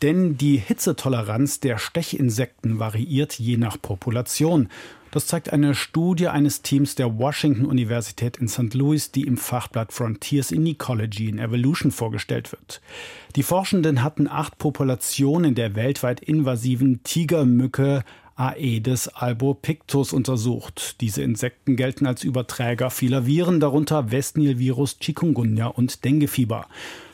Denn 0.03 0.37
die 0.37 0.57
Hitzetoleranz 0.57 1.59
der 1.59 1.79
Stechinsekten 1.79 2.79
variiert 2.79 3.39
je 3.39 3.57
nach 3.57 3.81
Population. 3.81 4.69
Das 5.11 5.27
zeigt 5.27 5.51
eine 5.51 5.75
Studie 5.75 6.29
eines 6.29 6.61
Teams 6.61 6.95
der 6.95 7.19
Washington 7.19 7.65
Universität 7.65 8.37
in 8.37 8.47
St. 8.47 8.73
Louis, 8.73 9.11
die 9.11 9.27
im 9.27 9.35
Fachblatt 9.35 9.91
Frontiers 9.91 10.51
in 10.51 10.65
Ecology 10.65 11.29
and 11.29 11.41
Evolution 11.41 11.91
vorgestellt 11.91 12.53
wird. 12.53 12.81
Die 13.35 13.43
Forschenden 13.43 14.03
hatten 14.03 14.29
acht 14.29 14.57
Populationen 14.57 15.53
der 15.53 15.75
weltweit 15.75 16.21
invasiven 16.21 17.03
Tigermücke 17.03 18.05
Aedes 18.37 19.09
albopictus 19.09 20.13
untersucht. 20.13 21.01
Diese 21.01 21.21
Insekten 21.21 21.75
gelten 21.75 22.05
als 22.05 22.23
Überträger 22.23 22.89
vieler 22.89 23.25
Viren, 23.25 23.59
darunter 23.59 24.11
Westnil-Virus, 24.11 24.97
Chikungunya 24.99 25.67
und 25.67 26.05
Denguefieber. 26.05 26.67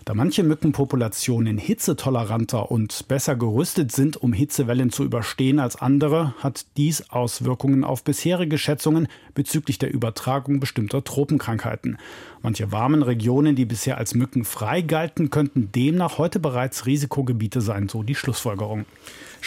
Da 0.08 0.14
manche 0.14 0.42
Mückenpopulationen 0.42 1.58
hitzetoleranter 1.58 2.72
und 2.72 3.10
besser 3.10 3.36
gerüstet 3.36 3.92
sind, 3.92 4.16
um 4.16 4.32
Hitzewellen 4.32 4.90
zu 4.90 5.04
überstehen 5.04 5.60
als 5.60 5.76
andere, 5.76 6.34
hat 6.40 6.66
dies 6.78 7.10
Auswirkungen 7.10 7.84
auf 7.84 8.06
bisherige 8.06 8.58
Schätzungen 8.58 9.10
bezüglich 9.34 9.80
der 9.80 9.94
Übertragung 9.94 10.62
bestimmter 10.62 11.04
Tropenkrankheiten. 11.04 11.98
Manche 12.42 12.72
warmen 12.72 13.04
Regionen, 13.04 13.58
die 13.58 13.66
bisher 13.66 13.98
als 13.98 14.16
mückenfrei 14.16 14.80
galten, 14.82 15.30
könnten 15.30 15.74
demnach 15.74 16.18
heute 16.18 16.40
bereits 16.40 16.86
Risikogebiete 16.86 17.60
sein, 17.60 17.90
so 17.90 18.02
die 18.02 18.16
Schlussfolgerung. 18.16 18.86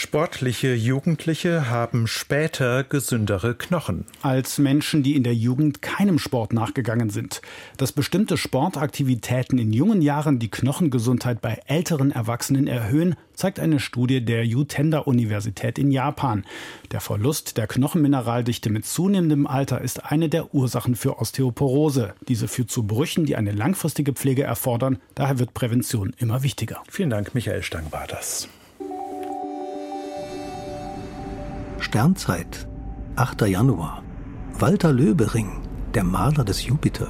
Sportliche 0.02 0.74
Jugendliche 0.74 1.68
haben 1.68 2.06
später 2.06 2.84
gesündere 2.84 3.54
Knochen. 3.54 4.06
Als 4.22 4.56
Menschen, 4.56 5.02
die 5.02 5.14
in 5.14 5.24
der 5.24 5.34
Jugend 5.34 5.82
keinem 5.82 6.18
Sport 6.18 6.54
nachgegangen 6.54 7.10
sind. 7.10 7.42
Dass 7.76 7.92
bestimmte 7.92 8.38
Sportaktivitäten 8.38 9.58
in 9.58 9.74
jungen 9.74 10.00
Jahren 10.00 10.38
die 10.38 10.50
Knochengesundheit 10.50 11.42
bei 11.42 11.60
älteren 11.66 12.12
Erwachsenen 12.12 12.66
erhöhen, 12.66 13.14
zeigt 13.34 13.60
eine 13.60 13.78
Studie 13.78 14.24
der 14.24 14.44
Utenda-Universität 14.44 15.78
in 15.78 15.90
Japan. 15.92 16.46
Der 16.92 17.02
Verlust 17.02 17.58
der 17.58 17.66
Knochenmineraldichte 17.66 18.70
mit 18.70 18.86
zunehmendem 18.86 19.46
Alter 19.46 19.82
ist 19.82 20.06
eine 20.06 20.30
der 20.30 20.54
Ursachen 20.54 20.96
für 20.96 21.18
Osteoporose. 21.18 22.14
Diese 22.26 22.48
führt 22.48 22.70
zu 22.70 22.84
Brüchen, 22.84 23.26
die 23.26 23.36
eine 23.36 23.52
langfristige 23.52 24.14
Pflege 24.14 24.44
erfordern. 24.44 24.98
Daher 25.14 25.38
wird 25.38 25.52
Prävention 25.52 26.14
immer 26.16 26.42
wichtiger. 26.42 26.82
Vielen 26.88 27.10
Dank, 27.10 27.34
Michael 27.34 27.62
Stang 27.62 27.92
war 27.92 28.06
das. 28.06 28.48
Sternzeit, 31.80 32.68
8. 33.16 33.40
Januar. 33.48 34.02
Walter 34.58 34.92
Löbering, 34.92 35.62
der 35.94 36.04
Maler 36.04 36.44
des 36.44 36.66
Jupiter. 36.66 37.08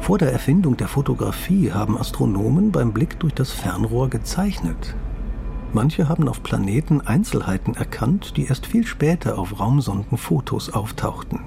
Vor 0.00 0.16
der 0.16 0.32
Erfindung 0.32 0.78
der 0.78 0.88
Fotografie 0.88 1.72
haben 1.72 1.98
Astronomen 1.98 2.72
beim 2.72 2.94
Blick 2.94 3.20
durch 3.20 3.34
das 3.34 3.52
Fernrohr 3.52 4.08
gezeichnet. 4.08 4.96
Manche 5.74 6.08
haben 6.08 6.26
auf 6.26 6.42
Planeten 6.42 7.02
Einzelheiten 7.02 7.74
erkannt, 7.74 8.38
die 8.38 8.46
erst 8.46 8.64
viel 8.64 8.86
später 8.86 9.38
auf 9.38 9.60
Raumsondenfotos 9.60 10.70
auftauchten. 10.70 11.40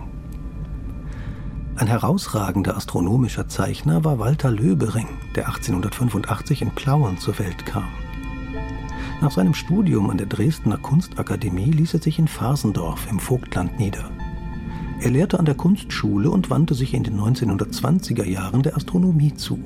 Ein 1.77 1.87
herausragender 1.87 2.77
astronomischer 2.77 3.47
Zeichner 3.47 4.05
war 4.05 4.19
Walter 4.19 4.51
Löbering, 4.51 5.07
der 5.35 5.47
1885 5.47 6.61
in 6.61 6.69
Plauen 6.69 7.17
zur 7.17 7.39
Welt 7.39 7.65
kam. 7.65 7.89
Nach 9.23 9.31
seinem 9.31 9.53
Studium 9.53 10.09
an 10.09 10.17
der 10.17 10.27
Dresdner 10.27 10.75
Kunstakademie 10.75 11.71
ließ 11.71 11.93
er 11.93 12.01
sich 12.01 12.19
in 12.19 12.27
Fasendorf 12.27 13.07
im 13.09 13.19
Vogtland 13.19 13.79
nieder. 13.79 14.11
Er 14.99 15.11
lehrte 15.11 15.39
an 15.39 15.45
der 15.45 15.55
Kunstschule 15.55 16.29
und 16.29 16.49
wandte 16.49 16.73
sich 16.73 16.93
in 16.93 17.05
den 17.05 17.17
1920er 17.17 18.25
Jahren 18.25 18.63
der 18.63 18.75
Astronomie 18.75 19.33
zu. 19.33 19.59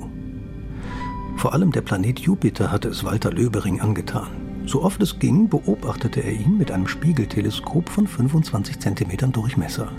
Vor 1.34 1.54
allem 1.54 1.72
der 1.72 1.80
Planet 1.80 2.20
Jupiter 2.20 2.70
hatte 2.70 2.86
es 2.86 3.02
Walter 3.02 3.32
Löbering 3.32 3.80
angetan. 3.80 4.28
So 4.64 4.84
oft 4.84 5.02
es 5.02 5.18
ging, 5.18 5.48
beobachtete 5.48 6.20
er 6.20 6.34
ihn 6.34 6.56
mit 6.56 6.70
einem 6.70 6.86
Spiegelteleskop 6.86 7.88
von 7.88 8.06
25 8.06 8.78
cm 8.78 9.32
Durchmesser. 9.32 9.90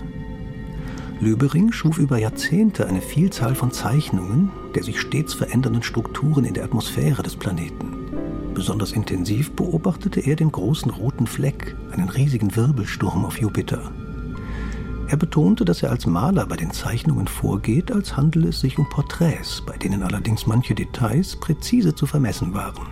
Löbering 1.20 1.70
schuf 1.70 1.98
über 1.98 2.16
Jahrzehnte 2.16 2.86
eine 2.86 3.02
Vielzahl 3.02 3.54
von 3.54 3.72
Zeichnungen 3.72 4.48
der 4.74 4.84
sich 4.84 4.98
stets 4.98 5.34
verändernden 5.34 5.82
Strukturen 5.82 6.46
in 6.46 6.54
der 6.54 6.64
Atmosphäre 6.64 7.22
des 7.22 7.36
Planeten. 7.36 7.99
Besonders 8.60 8.92
intensiv 8.92 9.52
beobachtete 9.52 10.20
er 10.20 10.36
den 10.36 10.52
großen 10.52 10.90
roten 10.90 11.26
Fleck, 11.26 11.74
einen 11.92 12.10
riesigen 12.10 12.54
Wirbelsturm 12.54 13.24
auf 13.24 13.40
Jupiter. 13.40 13.90
Er 15.08 15.16
betonte, 15.16 15.64
dass 15.64 15.82
er 15.82 15.88
als 15.88 16.04
Maler 16.04 16.44
bei 16.44 16.56
den 16.56 16.70
Zeichnungen 16.70 17.26
vorgeht, 17.26 17.90
als 17.90 18.18
handele 18.18 18.48
es 18.48 18.60
sich 18.60 18.78
um 18.78 18.86
Porträts, 18.90 19.62
bei 19.64 19.78
denen 19.78 20.02
allerdings 20.02 20.46
manche 20.46 20.74
Details 20.74 21.36
präzise 21.36 21.94
zu 21.94 22.04
vermessen 22.04 22.52
waren. 22.52 22.86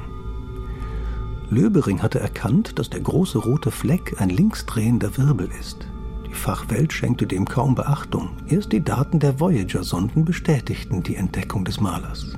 Löbering 1.50 2.00
hatte 2.00 2.18
erkannt, 2.18 2.78
dass 2.78 2.88
der 2.88 3.00
große 3.00 3.36
rote 3.36 3.70
Fleck 3.70 4.18
ein 4.22 4.30
linksdrehender 4.30 5.18
Wirbel 5.18 5.50
ist. 5.60 5.86
Die 6.26 6.34
Fachwelt 6.34 6.94
schenkte 6.94 7.26
dem 7.26 7.44
kaum 7.44 7.74
Beachtung. 7.74 8.30
Erst 8.46 8.72
die 8.72 8.82
Daten 8.82 9.18
der 9.18 9.38
Voyager-Sonden 9.38 10.24
bestätigten 10.24 11.02
die 11.02 11.16
Entdeckung 11.16 11.66
des 11.66 11.78
Malers. 11.78 12.37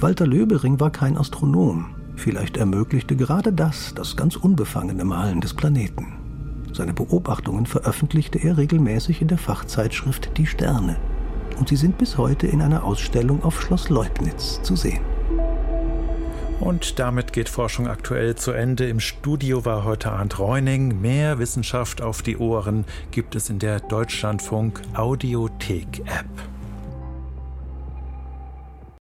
Walter 0.00 0.28
Löbering 0.28 0.78
war 0.78 0.90
kein 0.90 1.16
Astronom. 1.18 1.86
Vielleicht 2.14 2.56
ermöglichte 2.56 3.16
gerade 3.16 3.52
das 3.52 3.94
das 3.94 4.16
ganz 4.16 4.36
unbefangene 4.36 5.04
Malen 5.04 5.40
des 5.40 5.54
Planeten. 5.54 6.12
Seine 6.72 6.92
Beobachtungen 6.92 7.66
veröffentlichte 7.66 8.38
er 8.38 8.58
regelmäßig 8.58 9.22
in 9.22 9.26
der 9.26 9.38
Fachzeitschrift 9.38 10.30
Die 10.36 10.46
Sterne. 10.46 10.96
Und 11.58 11.68
sie 11.68 11.76
sind 11.76 11.98
bis 11.98 12.16
heute 12.16 12.46
in 12.46 12.62
einer 12.62 12.84
Ausstellung 12.84 13.42
auf 13.42 13.60
Schloss 13.60 13.88
Leubnitz 13.88 14.62
zu 14.62 14.76
sehen. 14.76 15.00
Und 16.60 17.00
damit 17.00 17.32
geht 17.32 17.48
Forschung 17.48 17.88
aktuell 17.88 18.36
zu 18.36 18.52
Ende. 18.52 18.88
Im 18.88 19.00
Studio 19.00 19.64
war 19.64 19.82
heute 19.82 20.12
Arndt 20.12 20.38
Reuning. 20.38 21.00
Mehr 21.00 21.40
Wissenschaft 21.40 22.02
auf 22.02 22.22
die 22.22 22.36
Ohren 22.36 22.84
gibt 23.10 23.34
es 23.34 23.50
in 23.50 23.58
der 23.58 23.80
Deutschlandfunk 23.80 24.80
Audiothek 24.94 26.00
App. 26.06 26.57